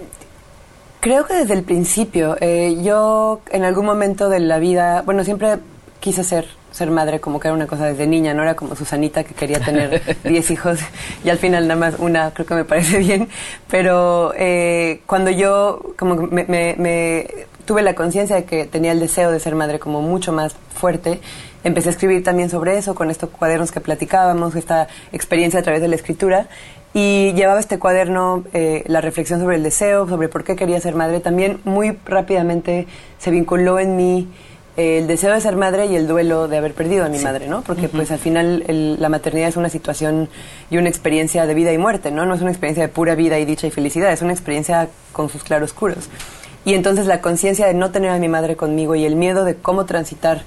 [1.00, 2.38] creo que desde el principio.
[2.40, 5.58] eh, yo en algún momento de la vida, bueno, siempre
[6.00, 9.22] quise ser ser madre como que era una cosa desde niña, no era como Susanita
[9.22, 10.78] que quería tener 10 hijos
[11.22, 13.28] y al final nada más una, creo que me parece bien,
[13.68, 17.26] pero eh, cuando yo como me- me
[17.70, 21.20] tuve la conciencia de que tenía el deseo de ser madre como mucho más fuerte,
[21.62, 25.80] empecé a escribir también sobre eso, con estos cuadernos que platicábamos, esta experiencia a través
[25.80, 26.48] de la escritura.
[26.94, 30.96] Y llevaba este cuaderno, eh, la reflexión sobre el deseo, sobre por qué quería ser
[30.96, 31.20] madre.
[31.20, 32.88] También muy rápidamente
[33.20, 34.26] se vinculó en mí
[34.76, 37.46] eh, el deseo de ser madre y el duelo de haber perdido a mi madre,
[37.46, 37.62] ¿no?
[37.62, 40.28] Porque pues al final el- la maternidad es una situación
[40.70, 42.26] y una experiencia de vida y muerte, ¿no?
[42.26, 45.28] No es una experiencia de pura vida y dicha y felicidad, es una experiencia con
[45.28, 46.08] sus claroscuros.
[46.70, 49.56] Y entonces la conciencia de no tener a mi madre conmigo y el miedo de
[49.56, 50.44] cómo transitar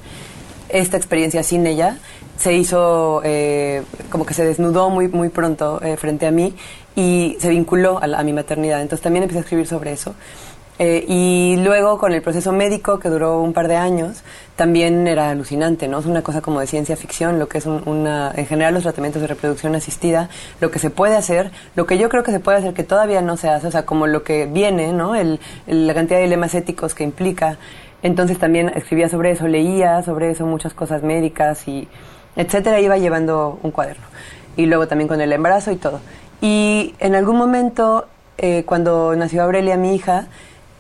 [0.70, 1.98] esta experiencia sin ella
[2.38, 6.56] se hizo eh, como que se desnudó muy muy pronto eh, frente a mí
[6.96, 8.82] y se vinculó a, mi maternidad.
[8.82, 10.16] Entonces también empecé a escribir sobre eso
[10.80, 14.24] Eh, y luego con el proceso médico que duró un par de años
[14.56, 17.84] también era alucinante no es una cosa como de ciencia ficción lo que es un-
[17.88, 20.30] una en general los tratamientos de reproducción asistida
[20.62, 23.22] lo que se puede hacer lo que yo creo que se puede hacer que todavía
[23.22, 26.24] no se hace o sea como lo que viene no el, el- la cantidad de
[26.24, 27.58] dilemas éticos que implica
[28.02, 31.88] entonces también escribía sobre eso, leía sobre eso, muchas cosas médicas y
[32.36, 34.04] etcétera, iba llevando un cuaderno.
[34.58, 36.02] Y luego también con el embarazo y todo.
[36.42, 38.08] Y en algún momento,
[38.40, 40.28] eh, cuando nació Aurelia, mi hija,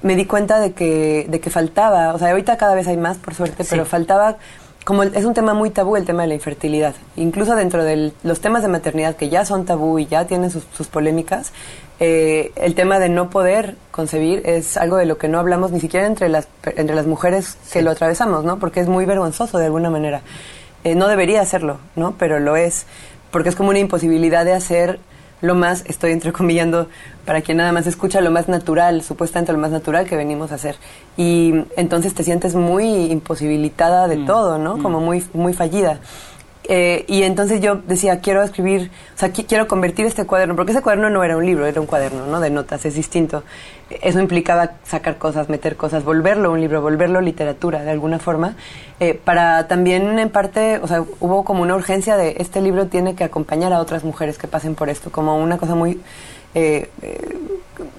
[0.03, 3.17] me di cuenta de que, de que faltaba, o sea, ahorita cada vez hay más,
[3.17, 4.37] por suerte, pero faltaba,
[4.83, 8.41] como es un tema muy tabú el tema de la infertilidad, incluso dentro de los
[8.41, 11.53] temas de maternidad que ya son tabú y ya tienen sus, sus polémicas,
[11.99, 15.79] eh, el tema de no poder concebir es algo de lo que no hablamos ni
[15.79, 18.59] siquiera entre las, entre las mujeres que lo atravesamos, ¿no?
[18.59, 20.21] Porque es muy vergonzoso de alguna manera.
[20.83, 22.15] Eh, no debería hacerlo, ¿no?
[22.17, 22.85] Pero lo es,
[23.31, 24.99] porque es como una imposibilidad de hacer
[25.43, 26.87] lo más, estoy entrecomillando
[27.25, 30.55] para quien nada más escucha, lo más natural, supuestamente lo más natural que venimos a
[30.55, 30.75] hacer.
[31.17, 34.77] Y entonces te sientes muy imposibilitada de todo, ¿no?
[34.81, 35.99] Como muy, muy fallida.
[36.65, 40.71] Eh, y entonces yo decía, quiero escribir, o sea, qui- quiero convertir este cuaderno, porque
[40.71, 42.39] ese cuaderno no era un libro, era un cuaderno, ¿no?
[42.39, 43.43] De notas, es distinto.
[44.01, 48.55] Eso implicaba sacar cosas, meter cosas, volverlo un libro, volverlo literatura, de alguna forma,
[49.01, 53.13] eh, para también en parte, o sea, hubo como una urgencia de este libro tiene
[53.13, 55.99] que acompañar a otras mujeres que pasen por esto, como una cosa muy...
[56.55, 57.37] eh, eh,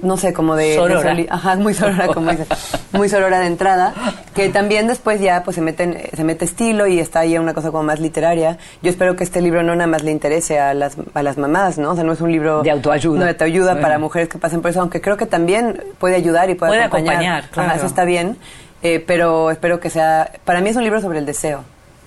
[0.02, 0.74] no sé, como de...
[0.76, 1.16] Sorora.
[1.30, 2.46] Ajá, muy sorora, como dices.
[2.92, 3.92] Muy sorora de entrada.
[4.34, 7.70] Que también después ya pues se, meten, se mete estilo y está ahí una cosa
[7.70, 8.58] como más literaria.
[8.82, 11.78] Yo espero que este libro no nada más le interese a las, a las mamás,
[11.78, 11.92] ¿no?
[11.92, 12.62] O sea, no es un libro...
[12.62, 13.18] De autoayuda.
[13.18, 16.50] No, de autoayuda para mujeres que pasen por eso, aunque creo que también puede ayudar
[16.50, 17.14] y puede, Puede acompañar.
[17.14, 17.74] acompañar, Ajá, claro.
[17.76, 18.36] eso está bien.
[18.82, 20.30] Eh, pero espero que sea...
[20.44, 21.64] Para mí es un libro sobre el deseo.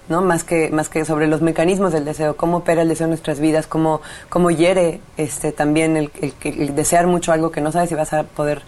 [0.10, 0.22] ¿No?
[0.22, 3.40] Más que, más que sobre los mecanismos del deseo, cómo opera el deseo en nuestras
[3.40, 7.90] vidas, cómo, cómo hiere este, también el, el- el desear mucho algo que no sabes
[7.90, 8.62] si vas a poder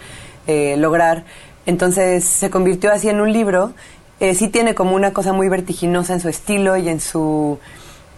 [0.48, 1.24] eh, lograr.
[1.66, 3.74] Entonces se convirtió así en un libro.
[4.20, 7.58] Eh, sí tiene como una cosa muy vertiginosa en su estilo y en su,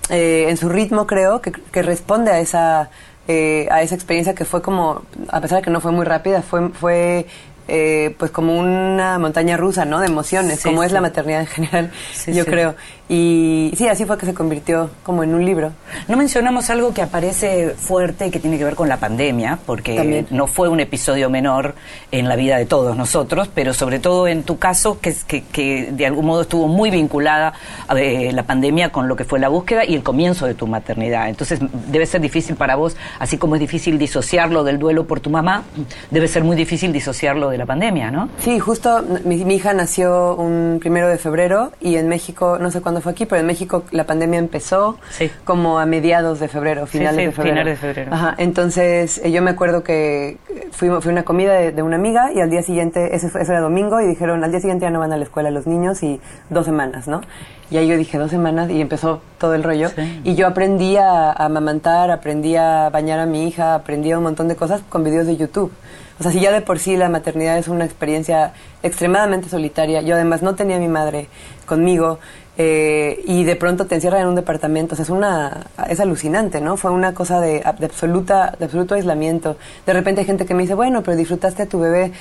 [0.10, 2.90] eh, en su ritmo, creo, que, que responde a esa,
[3.28, 6.42] eh, a esa experiencia que fue como, a pesar de que no fue muy rápida,
[6.42, 7.28] fue, fue
[7.68, 10.00] eh, pues como una montaña rusa, ¿no?
[10.00, 12.76] De emociones, Sí, como es la maternidad en general, Sí, yo creo.
[13.14, 15.74] Y sí, así fue que se convirtió como en un libro.
[16.08, 19.98] No mencionamos algo que aparece fuerte y que tiene que ver con la pandemia, porque
[19.98, 20.28] También.
[20.30, 21.76] no fue un episodio menor
[22.14, 25.92] en la vida de todos nosotros, pero sobre todo en tu caso, que, que, que
[25.92, 27.52] de algún modo estuvo muy vinculada
[27.90, 30.66] a eh, la pandemia con lo que fue la búsqueda y el comienzo de tu
[30.66, 31.28] maternidad.
[31.28, 31.60] Entonces
[31.92, 35.64] debe ser difícil para vos, así como es difícil disociarlo del duelo por tu mamá,
[36.12, 38.30] debe ser muy difícil disociarlo de la pandemia, ¿no?
[38.40, 42.80] Sí, justo mi, mi hija nació un primero de febrero y en México, no sé
[42.80, 45.30] cuándo fue aquí, pero en México la pandemia empezó Sí.
[45.44, 47.56] como a mediados de febrero, finales sí, de febrero.
[47.56, 48.14] finales de febrero.
[48.14, 50.38] Ajá, entonces eh, yo me acuerdo que
[50.72, 53.42] fuimos, fui a una comida de, de una amiga y al día siguiente, ese, fue-
[53.42, 55.68] eso era domingo, y dijeron, al día siguiente ya no van a la escuela los
[55.68, 57.22] niños y dos semanas, ¿no?
[57.70, 59.90] Y ahí yo dije, dos semanas y empezó todo el rollo.
[59.90, 60.22] Sí.
[60.26, 64.24] Y yo aprendí a, a amamantar, aprendí a bañar a mi hija, aprendí a un
[64.24, 65.72] montón de cosas con videos de YouTube.
[66.20, 68.52] O sea, si ya de por sí la maternidad es una experiencia
[68.84, 71.30] extremadamente solitaria, yo además no tenía a mi madre
[71.66, 72.20] conmigo
[72.64, 76.62] eh, y de pronto te encierran en un departamento, o sea, es una es alucinante,
[76.62, 76.78] ¿no?
[76.78, 79.58] Fue una cosa de, absoluta de absoluto aislamiento.
[79.88, 82.12] De repente hay gente que me dice, "Bueno, pero disfrutaste a tu bebé."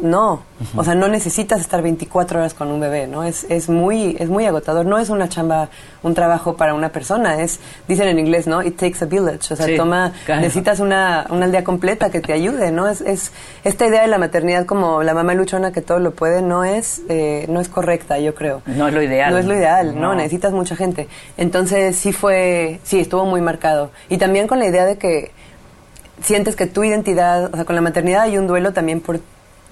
[0.00, 0.42] No,
[0.76, 3.24] o sea, no necesitas estar 24 horas con un bebé, ¿no?
[3.24, 4.86] Es, es, muy, es muy agotador.
[4.86, 5.68] No es una chamba,
[6.02, 7.40] un trabajo para una persona.
[7.42, 8.62] Es, dicen en inglés, ¿no?
[8.62, 9.52] It takes a village.
[9.52, 10.40] O sea, Sí, toma, claro.
[10.40, 12.88] necesitas una, una aldea completa que te ayude, ¿no?
[12.88, 13.32] Es, es,
[13.64, 17.02] esta idea de la maternidad como la mamá luchona que todo lo puede no es,
[17.08, 18.62] eh, no es correcta, yo creo.
[18.66, 19.32] No es lo ideal.
[19.32, 20.08] No es lo ideal, ¿no?
[20.08, 20.14] No.
[20.14, 21.08] Necesitas mucha gente.
[21.36, 23.90] Entonces sí fue, sí, estuvo muy marcado.
[24.08, 25.30] Y también con la idea de que
[26.22, 29.20] sientes que tu identidad, o sea, con la maternidad hay un duelo también por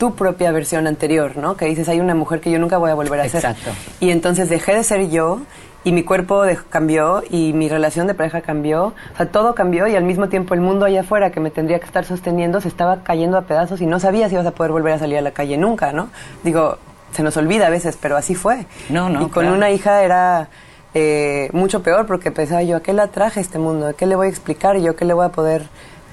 [0.00, 1.56] tu propia versión anterior, ¿no?
[1.58, 3.36] Que dices, hay una mujer que yo nunca voy a volver a ser.
[3.44, 3.70] Exacto.
[4.00, 5.40] Y entonces dejé de ser yo
[5.84, 9.86] y mi cuerpo de- cambió y mi relación de pareja cambió, o sea, todo cambió
[9.86, 12.68] y al mismo tiempo el mundo allá afuera que me tendría que estar sosteniendo se
[12.68, 15.20] estaba cayendo a pedazos y no sabía si ibas a poder volver a salir a
[15.22, 16.08] la calle nunca, ¿no?
[16.44, 16.78] Digo,
[17.12, 18.64] se nos olvida a veces, pero así fue.
[18.88, 19.54] No, no, Y con claro.
[19.54, 20.48] una hija era
[20.94, 23.86] eh, mucho peor porque pensaba yo, ¿a qué la traje este mundo?
[23.86, 24.76] ¿A qué le voy a explicar?
[24.76, 25.64] ¿Y yo qué le voy a poder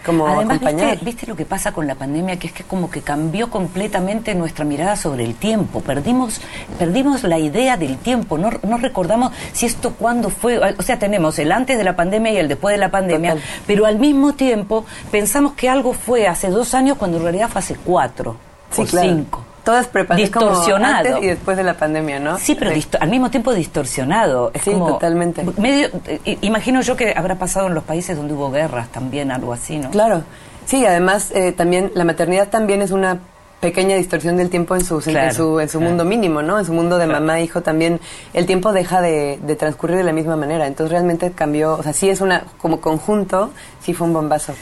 [0.05, 0.59] como Además?
[0.59, 2.37] ¿viste, viste lo que pasa con la pandemia?
[2.37, 5.81] Que es que como que cambió completamente nuestra mirada sobre el tiempo.
[5.81, 6.41] Perdimos,
[6.79, 8.37] perdimos la idea del tiempo.
[8.37, 10.59] No, no recordamos si esto cuándo fue.
[10.77, 13.33] O sea, tenemos el antes de la pandemia y el después de la pandemia.
[13.33, 13.47] Total.
[13.65, 17.59] Pero al mismo tiempo pensamos que algo fue hace dos años cuando en realidad fue
[17.59, 18.37] hace cuatro
[18.71, 19.09] Sí, o claro.
[19.09, 19.46] cinco.
[19.75, 19.87] Es
[20.31, 20.95] como Distorsionado.
[20.97, 22.37] antes y después de la pandemia, ¿no?
[22.37, 22.85] Sí, pero Sí.
[22.99, 24.51] al mismo tiempo distorsionado.
[24.53, 25.43] Es Sí, como totalmente.
[25.57, 29.53] Medio, eh, imagino yo que habrá pasado en los países donde hubo guerras también, algo
[29.53, 29.89] así, ¿no?
[29.89, 30.23] Claro.
[30.65, 33.19] Sí, además eh, también la maternidad también es una
[33.59, 35.89] pequeña distorsión del tiempo en su, en su, en su claro.
[35.89, 36.59] mundo mínimo, ¿no?
[36.59, 37.21] En su mundo de Claro.
[37.21, 37.99] mamá, hijo también,
[38.33, 40.67] el tiempo deja de, de transcurrir de la misma manera.
[40.67, 44.53] Entonces realmente cambió, o sea, sí es una, como conjunto, sí fue un bombazo.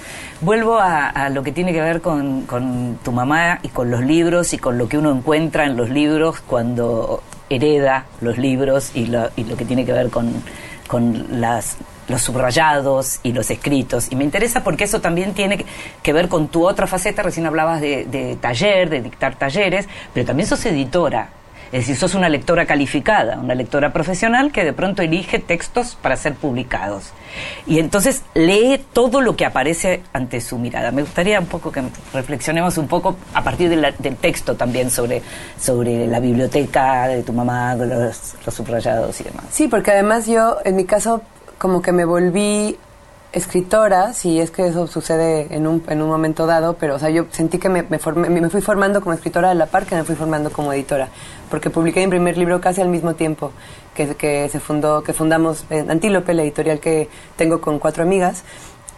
[0.41, 4.01] Vuelvo a, a lo que tiene que ver con, con tu mamá y con los
[4.01, 9.08] libros y con lo que uno encuentra en los libros cuando hereda los libros y
[9.08, 10.31] lo, y lo que tiene que ver con,
[10.88, 11.77] con las,
[12.08, 14.08] los subrayados y los escritos.
[14.12, 15.65] Y me interesa porque eso también tiene
[16.04, 17.24] que- ver con tu otra faceta.
[17.24, 21.30] Recién hablabas de, de taller, de dictar talleres, pero también sos editora.
[21.72, 26.15] Es decir, sos una lectora calificada, una lectora profesional que de pronto elige textos para
[26.15, 27.12] ser publicados.
[27.65, 30.91] Y entonces lee todo lo que aparece ante su mirada.
[30.91, 31.82] Me gustaría un poco que
[32.13, 35.22] reflexionemos un poco a partir del texto también sobre,
[35.60, 39.46] sobre la biblioteca de tu mamá, los subrayados y demás.
[39.52, 41.24] Sí, porque además yo, en mi caso,
[41.65, 42.78] como que me volví
[43.34, 47.10] escritora, si es que eso sucede en un, en un momento dado, pero o sea,
[47.10, 49.95] yo sentí que me, me, formé- me fui formando como escritora a la par que
[49.95, 51.08] me fui formando como editora,
[51.49, 53.51] porque publiqué mi primer libro casi al mismo tiempo
[53.95, 58.43] que, que se fundó, que fundamos en Antílope, la editorial que tengo con cuatro amigas,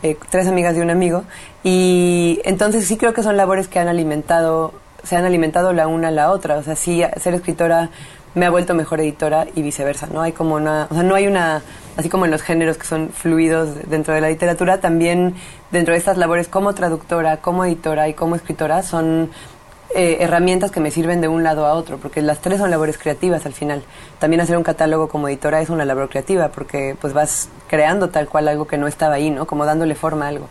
[0.04, 1.24] eh, tres amigas y un amigo,
[1.64, 6.10] y entonces sí creo que son labores que han alimentado, se han alimentado la una
[6.10, 7.92] a la otra, o sea, sí, ser escritora
[8.38, 10.22] me ha vuelto mejor editora y viceversa, ¿no?
[10.22, 11.64] Hay como una, o sea, no hay una,
[11.96, 15.34] así como en los géneros que son fluidos dentro de la literatura, también
[15.72, 19.32] dentro de estas labores como traductora, como editora y como escritora son
[19.96, 23.00] eh, herramientas que me sirven de un lado a otro, porque las tres son labores
[23.00, 23.82] creativas al final.
[24.20, 28.30] También hacer un catálogo como editora es una labor creativa, porque pues vas creando tal
[28.30, 29.48] cual algo que no estaba ahí, ¿no?
[29.48, 30.48] Como dándole forma a algo.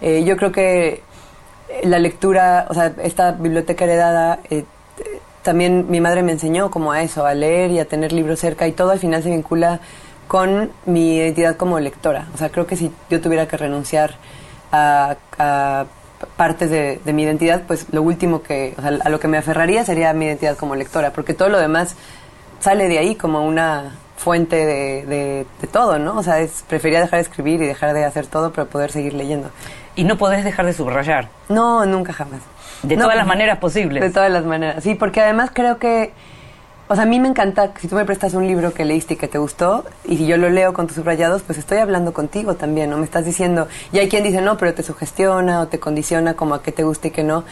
[0.00, 1.02] Eh, yo creo que
[1.84, 4.64] la lectura, o sea, esta biblioteca heredada, eh,
[5.42, 8.66] también mi madre me enseñó como a eso, a leer y a tener libros cerca
[8.66, 9.80] y todo al final se vincula
[10.26, 12.28] con mi identidad como lectora.
[12.34, 14.16] O sea, creo que si yo tuviera que renunciar
[14.70, 15.86] a, a
[16.36, 19.38] partes de, de mi identidad, pues lo último que, o sea, a lo que me
[19.38, 21.94] aferraría sería mi identidad como lectora, porque todo lo demás
[22.60, 26.18] sale de ahí como una fuente de, de, de todo, ¿no?
[26.18, 29.14] O sea, es, prefería dejar de escribir y dejar de hacer todo para poder seguir
[29.14, 29.50] leyendo.
[29.94, 31.28] Y no podés dejar de subrayar.
[31.48, 32.40] No, nunca jamás.
[32.82, 34.02] De No, todas las pues, maneras posibles.
[34.02, 36.12] De todas las maneras, sí, porque además creo que,
[36.88, 39.14] o sea, a mí me encanta, que si tú me prestas un libro que leíste
[39.14, 42.12] y que te gustó, y si yo lo leo con tus subrayados, pues estoy hablando
[42.12, 42.98] contigo también, ¿no?
[42.98, 46.54] Me estás diciendo, y hay quien dice, no, pero te sugestiona o te condiciona como
[46.54, 47.44] a qué te gusta y qué no.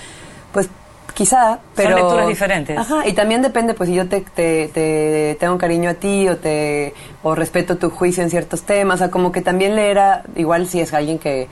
[0.52, 0.70] Pues
[1.14, 1.96] quizá, pero...
[1.96, 2.78] lecturas diferentes.
[2.78, 6.28] Ajá, y también depende, pues si yo te, te, te tengo un cariño a ti
[6.28, 9.98] o te o respeto tu juicio en ciertos temas, o sea, como que también leer
[9.98, 11.48] a, igual si es alguien que,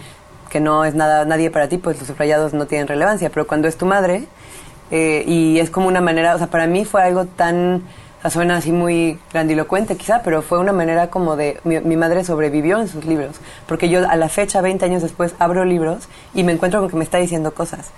[0.54, 3.66] que no es nada nadie para ti, pues los subrayados no tienen relevancia, pero cuando
[3.66, 4.22] es tu madre
[4.92, 7.82] eh, y es como una manera, o sea, para mí fue algo tan,
[8.30, 12.80] suena así muy grandilocuente quizá, pero fue una manera como de, mi, mi madre sobrevivió
[12.80, 13.34] en sus libros,
[13.66, 16.94] porque yo a la fecha, 20 años después, abro libros y me encuentro con que
[16.94, 17.90] me está diciendo cosas.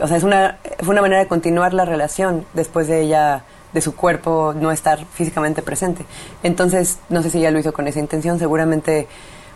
[0.00, 3.82] O sea, es una, fue una manera de continuar la relación después de ella, de
[3.82, 6.06] su cuerpo no estar físicamente presente.
[6.42, 9.08] Entonces, no sé si ella lo hizo con esa intención, seguramente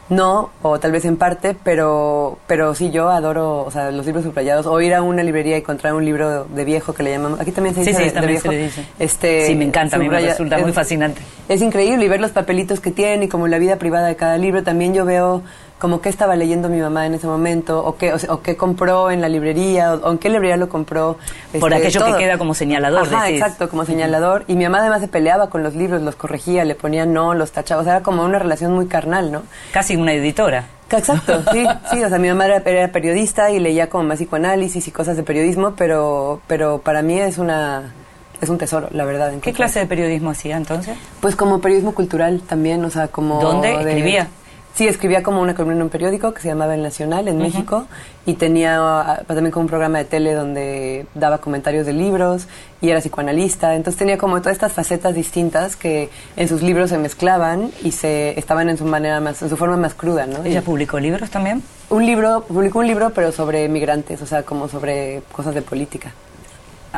[0.09, 4.25] no, o tal vez en parte, pero, pero sí, yo adoro o sea, los libros
[4.25, 4.67] subrayados.
[4.67, 7.41] O ir a una librería y encontrar un libro de viejo que le llamamos.
[7.41, 8.61] Aquí también se Sí, dice sí, de- de, también se viejo.
[8.61, 8.85] le dice.
[9.01, 11.21] Este, Sí, me encanta, a mí me subraya- resulta muy es- fascinante.
[11.49, 14.39] Es increíble y ver los papelitos que tiene y como la vida privada de cada
[14.39, 14.63] libro.
[14.63, 15.43] También yo veo
[15.79, 18.57] como qué estaba leyendo mi mamá en ese momento, o qué, o, sea, o qué
[18.57, 21.18] compró en la librería, o, o en qué librería lo compró.
[21.61, 23.41] Por este, aquello que queda como señalador, Ajá, decís.
[23.43, 24.45] exacto, como señalador.
[24.49, 27.53] Y mi mamá además se peleaba con los libros, los corregía, le ponía no, los
[27.53, 27.83] tachaba.
[27.83, 29.43] O sea, era como una relación muy carnal, ¿no?
[29.72, 30.64] Casi una editora.
[30.91, 34.87] Exacto, sí, sí, o sea, mi mamá era, era periodista y leía como más psicoanálisis
[34.87, 37.93] y cosas de periodismo, pero, pero para mí es una,
[38.41, 39.33] es un tesoro, la verdad.
[39.43, 40.97] ¿Qué clase de periodismo hacía entonces?
[41.20, 43.41] Pues como periodismo cultural también, o sea, como...
[43.43, 43.68] ¿Dónde?
[43.70, 44.29] de- ¿Escribía?
[44.77, 47.87] Sí, escribía como una columna en un periódico que se llamaba El Nacional en México
[48.27, 52.47] y tenía ah, también como un programa de tele donde daba comentarios de libros
[52.83, 53.74] y era psicoanalista.
[53.74, 58.39] Entonces tenía como todas estas facetas distintas que en sus libros se mezclaban y se
[58.39, 60.45] estaban en su manera más, en su forma más cruda, ¿no?
[60.45, 61.62] ¿Ella publicó libros también?
[61.89, 66.12] Un libro, publicó un libro pero sobre migrantes, o sea, como sobre cosas de política.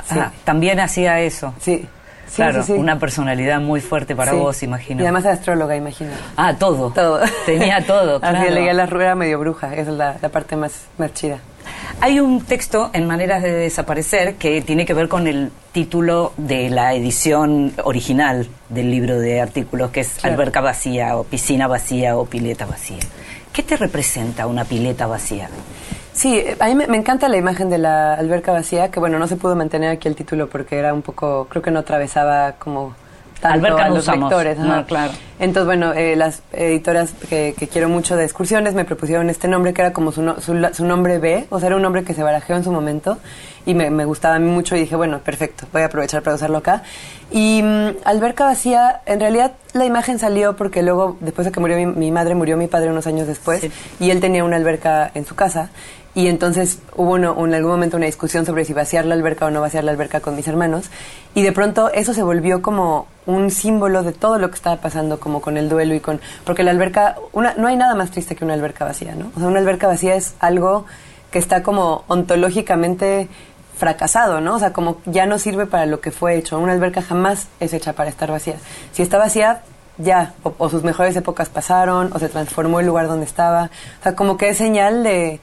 [0.05, 0.19] Sí.
[0.19, 1.55] Ah, también hacía eso.
[1.61, 1.87] Sí.
[2.29, 2.79] Sí, claro, sí, sí.
[2.79, 5.01] una personalidad muy fuerte para vos, imagino.
[5.03, 6.11] Y además astróloga, imagino.
[6.37, 6.91] ah, todo.
[6.91, 7.21] Todo.
[7.47, 8.51] Tenía todo, Así claro.
[8.55, 11.39] leía la rueda medio bruja, esa es la, la parte más, más chida.
[12.01, 16.71] Hay un texto en Maneras de Desaparecer que tiene que ver con el título de
[16.71, 20.35] la edición original del libro de artículos, que es Claro.
[20.35, 22.99] Alberca vacía o piscina vacía o pileta vacía.
[23.53, 25.49] ¿Qué te representa una pileta vacía?
[26.19, 29.37] Sí, a mí me, encanta la imagen de la alberca vacía, que bueno, no se
[29.37, 32.93] pudo mantener aquí el título porque era un poco, creo que no atravesaba como
[33.41, 34.59] tanto Alberca a los usamos, lectores.
[34.59, 35.13] no, claro.
[35.39, 39.73] Entonces, bueno, eh, las editoras que, que quiero mucho de excursiones me propusieron este nombre
[39.73, 42.15] que era como su, no- su, su nombre B, o sea, era un nombre que
[42.15, 43.19] se barajeó en su momento
[43.65, 46.35] y me, me gustaba a mí mucho y dije, bueno, perfecto, voy a aprovechar para
[46.35, 46.83] usarlo acá.
[47.31, 51.77] Y mm, alberca vacía, en realidad la imagen salió porque luego, después de que murió
[51.77, 53.71] mi, mi madre, murió mi padre unos años después Sí.
[54.01, 55.71] y él tenía una alberca en su casa
[56.15, 59.51] y entonces hubo uno- en algún momento una discusión sobre si vaciar la alberca o
[59.51, 60.87] no vaciar la alberca con mis hermanos
[61.35, 65.21] y de pronto eso se volvió como un símbolo de todo lo que estaba pasando
[65.21, 68.35] como con el duelo y con porque la alberca una, no hay nada más triste
[68.35, 70.87] que una alberca vacía no o sea una alberca vacía es algo
[71.31, 73.29] que está como ontológicamente
[73.77, 74.57] fracasado, ¿no?
[74.57, 76.59] O sea, como ya no sirve para lo que fue hecho.
[76.59, 78.57] Una alberca jamás es hecha para estar vacía.
[78.93, 79.61] Si está vacía,
[79.99, 83.71] ya, o, o sus mejores épocas pasaron, o se transformó el lugar donde estaba.
[84.01, 85.39] O sea, como que es señal de,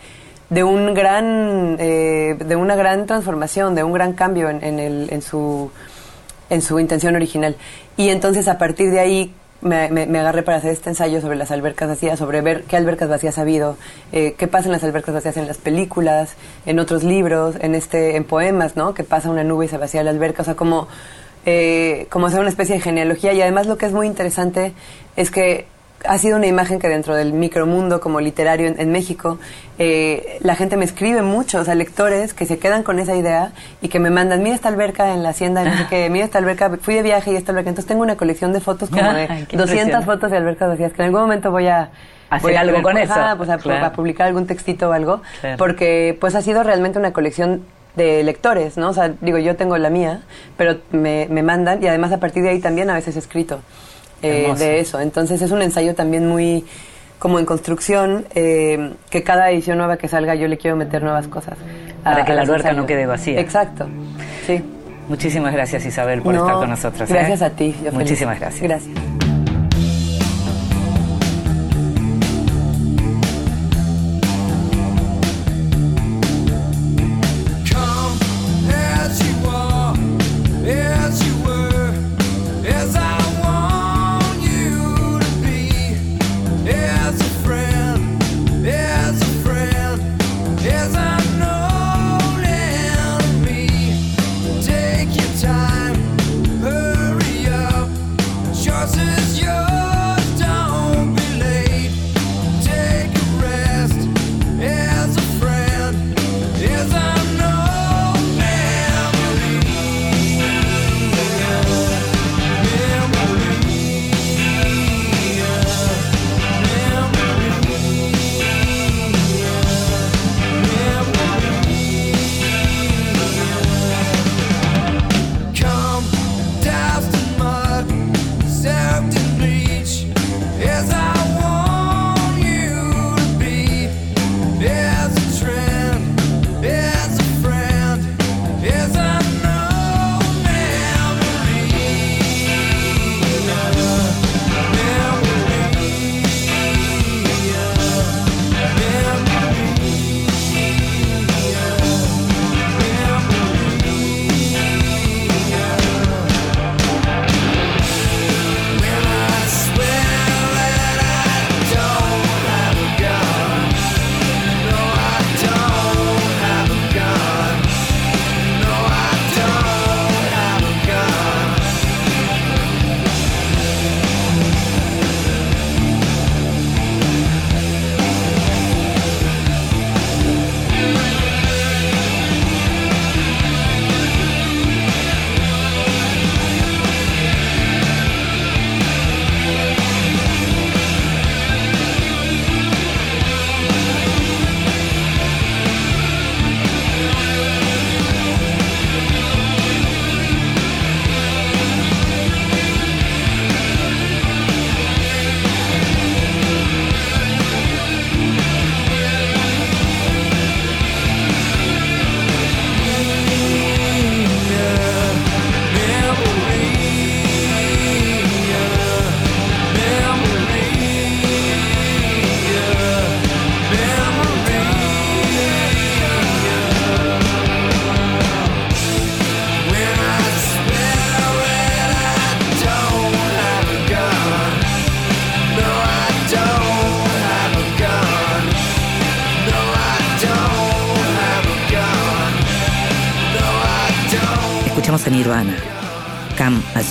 [0.49, 5.21] de un gran, eh, de una gran transformación, de un gran cambio en, el, en
[5.21, 5.71] su,
[6.49, 7.55] en su intención original.
[7.97, 11.89] Y entonces a partir de ahí me agarré para hacer este ensayo sobre las albercas
[11.89, 13.77] vacías, sobre ver qué albercas vacías ha habido,
[14.11, 16.35] eh, qué pasa en las albercas vacías en las películas,
[16.67, 18.93] en otros libros, en este, en poemas, ¿no?
[18.93, 20.87] Que pasa una nube y se vacía la alberca, o sea, como,
[21.47, 23.33] eh, como hacer una especie de genealogía.
[23.33, 24.73] Y además lo que es muy interesante
[25.15, 25.65] es que
[26.07, 29.39] ha sido una imagen que dentro del micromundo como literario en, en México,
[29.77, 33.51] eh, la gente me escribe mucho, o sea, lectores que se quedan con esa idea
[33.81, 36.37] y que me mandan, mira esta alberca en la hacienda, no sé qué, mira esta
[36.37, 37.69] alberca, fui de viaje y esta alberca.
[37.69, 40.03] Entonces tengo una colección de fotos como de Ay, qué 200 impresión.
[40.03, 41.89] fotos de albercas vacías, que en algún momento voy a...
[42.29, 43.13] Hacer voy a algo con eso.
[43.37, 43.85] Pues a, Claro.
[43.85, 45.57] a publicar algún textito o algo, Claro.
[45.57, 47.61] porque pues ha sido realmente una colección
[47.95, 48.89] de lectores, ¿no?
[48.89, 50.21] O sea, digo, yo tengo la mía,
[50.57, 53.61] pero me, me mandan y además a partir de ahí también a veces he escrito
[54.25, 54.99] eh, de eso.
[54.99, 56.65] Entonces es un ensayo también muy
[57.19, 61.27] como en construcción, eh, que cada edición nueva que salga yo le quiero meter nuevas
[61.27, 61.57] cosas.
[62.03, 63.39] Para a- que a la alberca no quede vacía.
[63.39, 63.87] Exacto,
[64.45, 64.61] sí.
[65.07, 67.09] Muchísimas gracias Isabel por No, estar con nosotros.
[67.09, 67.13] ¿eh?
[67.13, 67.71] Gracias a ti.
[67.71, 67.93] yo feliz.
[67.93, 68.61] Muchísimas gracias.
[68.63, 69.24] Gracias.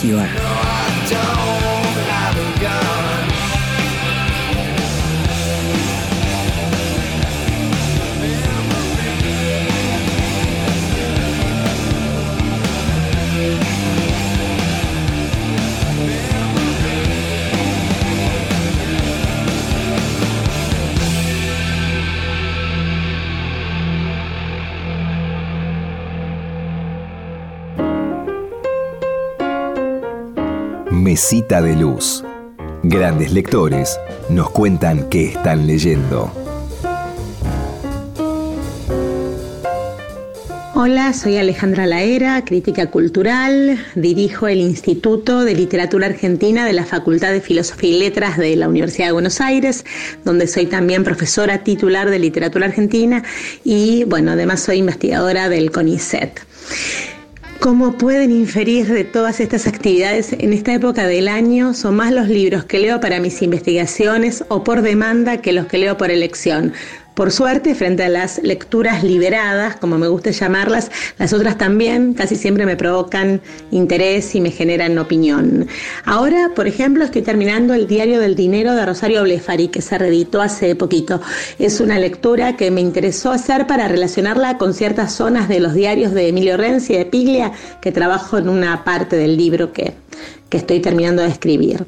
[0.04, 0.43] You are.
[31.42, 32.22] De Luz.
[32.84, 33.98] Grandes lectores
[34.30, 36.30] nos cuentan qué están leyendo.
[40.76, 47.32] Hola, soy Alejandra Laera, crítica cultural, dirijo el Instituto de Literatura Argentina de la Facultad
[47.32, 49.84] de Filosofía y Letras de la Universidad de Buenos Aires,
[50.24, 53.24] donde soy también profesora titular de Literatura Argentina
[53.64, 56.40] y, bueno, además soy investigadora del CONICET.
[57.64, 62.28] Como pueden inferir de todas estas actividades, en esta época del año son más los
[62.28, 66.74] libros que leo para mis investigaciones o por demanda que los que leo por elección.
[67.14, 72.34] Por suerte, frente a las lecturas liberadas, como me gusta llamarlas, las otras también casi
[72.34, 73.40] siempre me provocan
[73.70, 75.68] interés y me generan opinión.
[76.04, 80.42] Ahora, por ejemplo, estoy terminando el Diario del Dinero de Rosario Blefari, que se reeditó
[80.42, 81.20] hace poquito.
[81.60, 86.12] Es una lectura que me interesó hacer para relacionarla con ciertas zonas de los diarios
[86.14, 89.92] de Emilio Renzi y de Piglia, que trabajo en una parte del libro que,
[90.48, 91.86] que estoy terminando de escribir.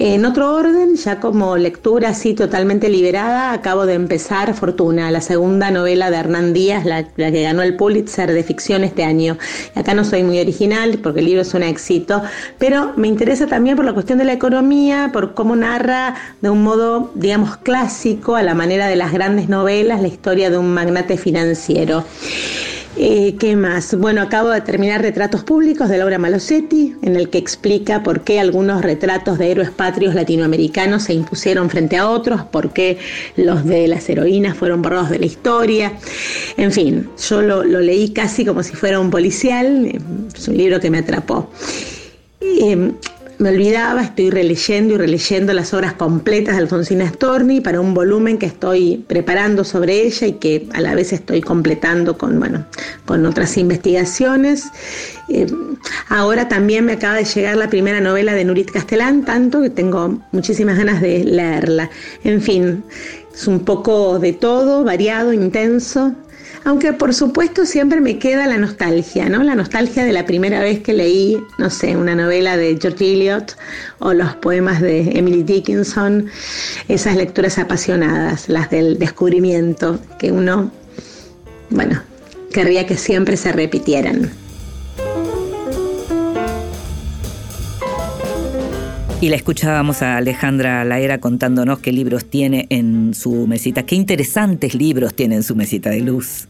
[0.00, 5.70] En otro orden, ya como lectura así totalmente liberada, acabo de empezar Fortuna, la segunda
[5.70, 9.38] novela de Hernán Díaz, la, la, que ganó el Pulitzer de ficción este año.
[9.76, 12.22] Acá no soy muy original porque el libro es un éxito,
[12.58, 16.64] pero me interesa también por la cuestión de la economía, por cómo narra de un
[16.64, 21.16] modo, digamos, clásico, a la manera de las grandes novelas, la historia de un magnate
[21.16, 22.04] financiero.
[22.96, 23.98] Eh, ¿Qué más?
[23.98, 28.38] Bueno, acabo de terminar Retratos Públicos de Laura Malosetti, en el que explica por qué
[28.38, 32.98] algunos retratos de héroes patrios latinoamericanos se impusieron frente a otros, por qué
[33.36, 35.92] los de las heroínas fueron borrados de la historia.
[36.56, 39.90] En fin, yo lo, leí casi como si fuera un policial,
[40.32, 41.50] es un libro que me atrapó.
[42.40, 42.92] Eh,
[43.38, 48.38] me olvidaba, estoy releyendo y releyendo las obras completas de Alfonsina Storni para un volumen
[48.38, 52.64] que estoy preparando sobre ella y que a la vez estoy completando con, bueno,
[53.04, 54.64] con otras investigaciones.
[55.28, 55.46] Eh,
[56.08, 60.20] ahora también me acaba de llegar la primera novela de Nurit Castellán, tanto que tengo
[60.32, 61.90] muchísimas ganas de leerla.
[62.22, 62.84] En fin,
[63.34, 66.14] es un poco de todo, variado, intenso,
[66.64, 69.42] aunque por supuesto siempre me queda la nostalgia, ¿no?
[69.42, 73.56] La nostalgia de la primera vez que leí, no sé, una novela de George Eliot
[73.98, 76.28] o los poemas de Emily Dickinson,
[76.88, 80.70] esas lecturas apasionadas, las del descubrimiento, que uno,
[81.70, 82.02] bueno,
[82.50, 84.43] querría que siempre se repitieran.
[89.24, 94.74] Y la escuchábamos a Alejandra Laera contándonos qué libros tiene en su mesita, qué interesantes
[94.74, 96.48] libros tiene en su mesita de luz.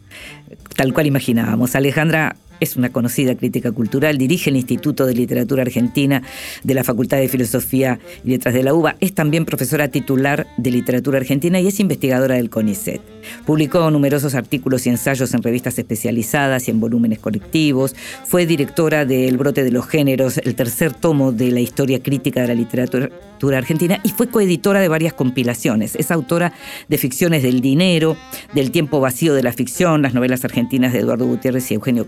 [0.75, 1.77] Tal cual imaginábamos.
[1.77, 6.23] Alejandra es una conocida crítica cultural, dirige el Instituto de Literatura Argentina
[6.63, 10.71] de la Facultad de Filosofía y Letras de la UBA, es también profesora titular de
[10.71, 13.01] Literatura Argentina y es investigadora del CONICET.
[13.47, 17.95] Publicó numerosos artículos y ensayos en revistas especializadas y en volúmenes colectivos,
[18.25, 22.43] fue directora de El brote de los géneros, el tercer tomo de la historia crítica
[22.43, 23.11] de la literatura
[23.53, 25.97] argentina y fue coeditora de varias compilaciones.
[25.97, 26.53] Es autora
[26.89, 28.17] de Ficciones del Dinero,
[28.55, 32.07] del Tiempo Vacío de la Ficción, las novelas argentinas de Eduardo Gutiérrez y Eugenio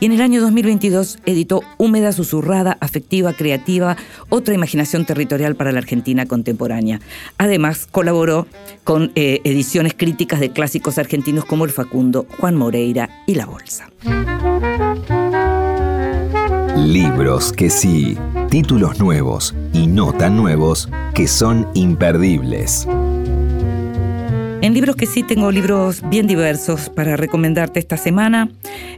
[0.00, 3.96] Y en el año 2022 editó Húmeda, Susurrada, Afectiva, Creativa,
[4.28, 7.00] otra imaginación territorial para la Argentina contemporánea.
[7.38, 8.46] Además, colaboró
[8.84, 13.90] con eh, ediciones críticas de clásicos argentinos como El Facundo, Juan Moreira y La Bolsa.
[16.76, 18.16] Libros que sí,
[18.50, 22.86] títulos nuevos y no tan nuevos que son imperdibles.
[24.66, 28.50] En libros que sí tengo libros bien diversos para recomendarte esta semana.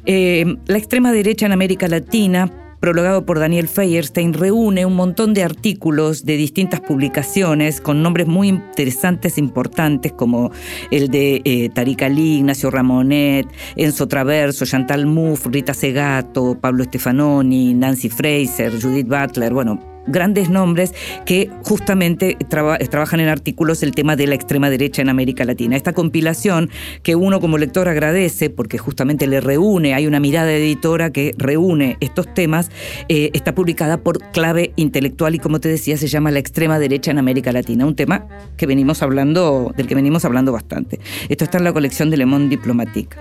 [0.07, 2.51] Eh, la extrema derecha en América Latina,
[2.81, 8.49] prologado por Daniel Feierstein, reúne un montón de artículos de distintas publicaciones con nombres muy
[8.49, 10.53] interesantes e importantes como
[10.91, 13.47] el de eh, Tariq Ali, Ignacio Ramonet,
[13.77, 20.93] Enzo Traverso, Chantal Mouffe, Rita Segato, Pablo Stefanoni, Nancy Fraser, Judith Butler, bueno, grandes nombres
[21.25, 25.77] que justamente traba- trabajan en artículos el tema de la extrema derecha en América Latina.
[25.77, 26.71] Esta compilación
[27.03, 31.97] que uno como lector agradece porque justamente le reúne, hay una mirada editora que reúne
[32.01, 32.71] estos temas,
[33.09, 37.11] eh, está publicada por Clave Intelectual y como te decía se llama La extrema derecha
[37.11, 41.01] en América Latina, un tema que venimos hablando, del que venimos hablando bastante.
[41.29, 43.17] Esto está en la colección de Le Monde Diplomatique.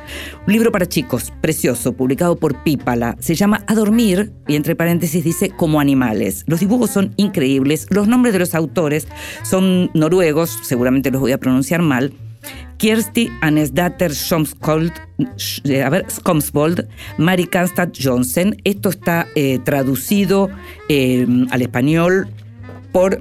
[0.45, 3.15] Un libro para chicos, precioso, publicado por Pípala.
[3.19, 6.43] Se llama A dormir y entre paréntesis dice como animales.
[6.47, 9.07] Los dibujos son increíbles, los nombres de los autores
[9.43, 12.13] son noruegos, seguramente los voy a pronunciar mal.
[12.77, 14.91] Kjersti Anesdatter Skomsvold,
[15.63, 16.03] eh, a
[17.17, 18.61] Mari Kanstad Johnsen.
[18.63, 20.49] Esto está eh, traducido
[20.87, 22.29] eh, al español
[22.91, 23.19] por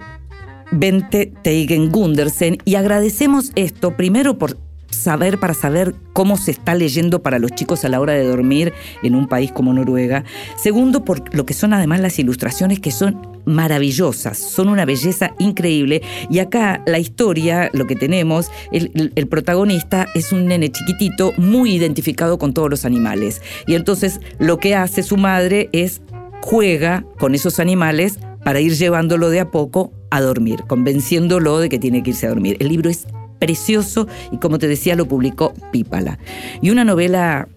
[0.72, 7.22] Bente Teigen Gundersen y agradecemos esto primero por saber para saber cómo se está leyendo
[7.22, 8.72] para los chicos a la hora de dormir
[9.02, 10.24] en un país como Noruega.
[10.56, 16.02] Segundo, por lo que son además las ilustraciones que son maravillosas, son una belleza increíble.
[16.28, 22.38] Y acá la historia, lo que tenemos, el, protagonista es un nene chiquitito muy identificado
[22.38, 23.40] con todos los animales.
[23.66, 26.02] Y entonces lo que hace su madre es
[26.42, 31.78] juega con esos animales para ir llevándolo de a poco a dormir, convenciéndolo de que
[31.78, 32.56] tiene que irse a dormir.
[32.60, 33.06] El libro es
[33.38, 36.18] precioso y como te decía lo publicó Pípala.
[36.62, 37.48] Y una novela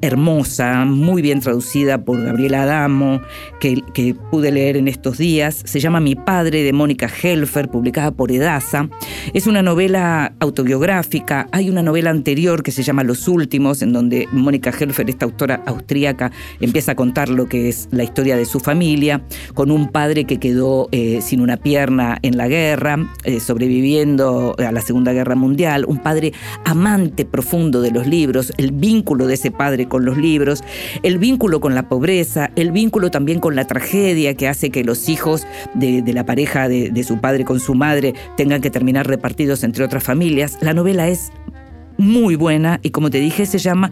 [0.00, 3.20] hermosa, muy bien traducida por Gabriela Adamo,
[3.60, 3.78] que,
[4.30, 5.62] pude leer en estos días.
[5.64, 8.88] Se llama Mi padre de Mónica Helfer, publicada por Edasa.
[9.34, 11.48] Es una novela autobiográfica.
[11.52, 15.62] Hay una novela anterior que se llama Los Últimos, en donde Mónica Helfer, esta autora
[15.66, 16.30] austríaca,
[16.60, 19.22] empieza a contar lo que es la historia de su familia,
[19.54, 24.72] con un padre que quedó eh, sin una pierna en la guerra, eh, sobreviviendo a
[24.72, 26.32] la Segunda Guerra Mundial, un padre
[26.64, 30.62] amante profundo de los libros, el vínculo de ese padre con los libros,
[31.02, 35.08] el vínculo con la pobreza, el vínculo también con la tragedia que hace que los
[35.08, 39.84] hijos de, la pareja de, su padre con su madre tengan que terminar repartidos entre
[39.84, 40.58] otras familias.
[40.60, 41.32] La novela es
[41.96, 43.90] muy buena y como te dije se llama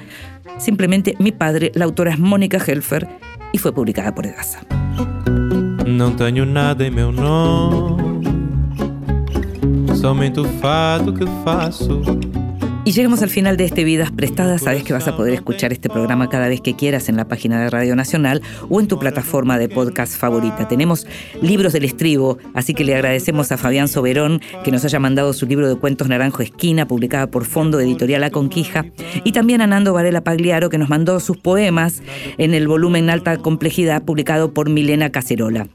[0.58, 3.08] simplemente Mi padre, la autora es Mónica Helfer
[3.52, 4.60] y fue publicada por Edasa.
[5.86, 7.12] Não tenho nada em meu
[10.60, 12.35] fato que faço.
[12.86, 14.62] Y llegamos al final de este Vidas Prestadas.
[14.62, 17.60] Sabes que vas a poder escuchar este programa cada vez que quieras en la página
[17.60, 20.68] de Radio Nacional o en tu plataforma de podcast favorita.
[20.68, 21.04] Tenemos
[21.42, 25.46] libros del estribo, así que le agradecemos a Fabián Soberón que nos haya mandado su
[25.46, 28.86] libro de cuentos Naranjo Esquina, publicada por Fondo Editorial La Conquija,
[29.24, 32.04] y también a Nando Varela Pagliaro que nos mandó sus poemas
[32.38, 35.66] en el volumen Alta Complejidad, publicado por Milena Cacerola.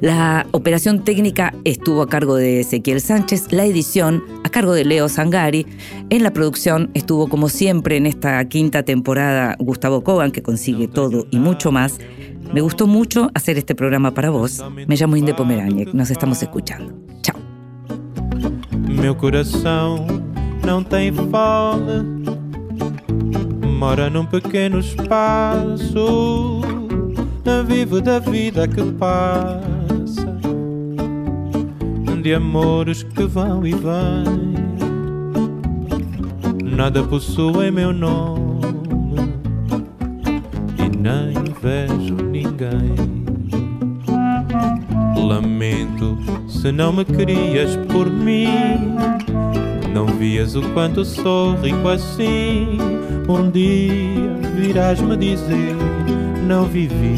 [0.00, 4.22] La operación técnica estuvo a cargo de Ezequiel Sánchez, la edición
[4.54, 5.66] cargo de Leo Sangari.
[6.10, 11.26] En la producción estuvo, como siempre, en esta quinta temporada Gustavo Kogan, que consigue todo
[11.32, 11.98] y mucho más.
[12.52, 14.64] Me gustó mucho hacer este programa para vos.
[14.86, 15.92] Me llamo Inde Pomeraniec.
[15.92, 16.94] Nos estamos escuchando.
[17.20, 17.36] Chao.
[32.24, 34.54] De amores que vão e vêm.
[36.64, 38.62] Nada possui meu nome
[40.78, 42.94] e nem vejo ninguém.
[45.18, 46.16] Lamento
[46.48, 48.48] se não me querias por mim.
[49.92, 52.78] Não vias o quanto sou rico assim.
[53.28, 55.76] Um dia virás me dizer:
[56.46, 57.16] Não vivi,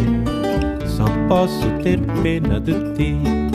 [0.84, 3.45] só posso ter pena de ti.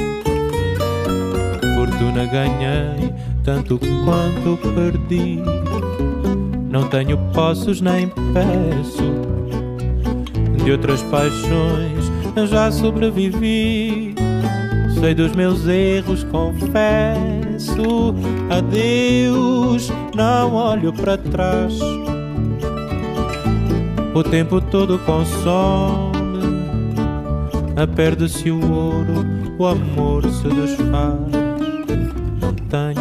[2.25, 3.13] Ganhei,
[3.43, 5.39] tanto quanto perdi.
[6.69, 9.11] Não tenho posses nem peço.
[10.63, 12.11] De outras paixões
[12.49, 14.15] já sobrevivi.
[14.99, 18.13] Sei dos meus erros, confesso.
[18.49, 21.79] Adeus, não olho para trás.
[24.13, 26.21] O tempo todo consome.
[27.95, 29.25] Perde-se o ouro,
[29.57, 31.40] o amor se desfaz.
[32.71, 33.00] Não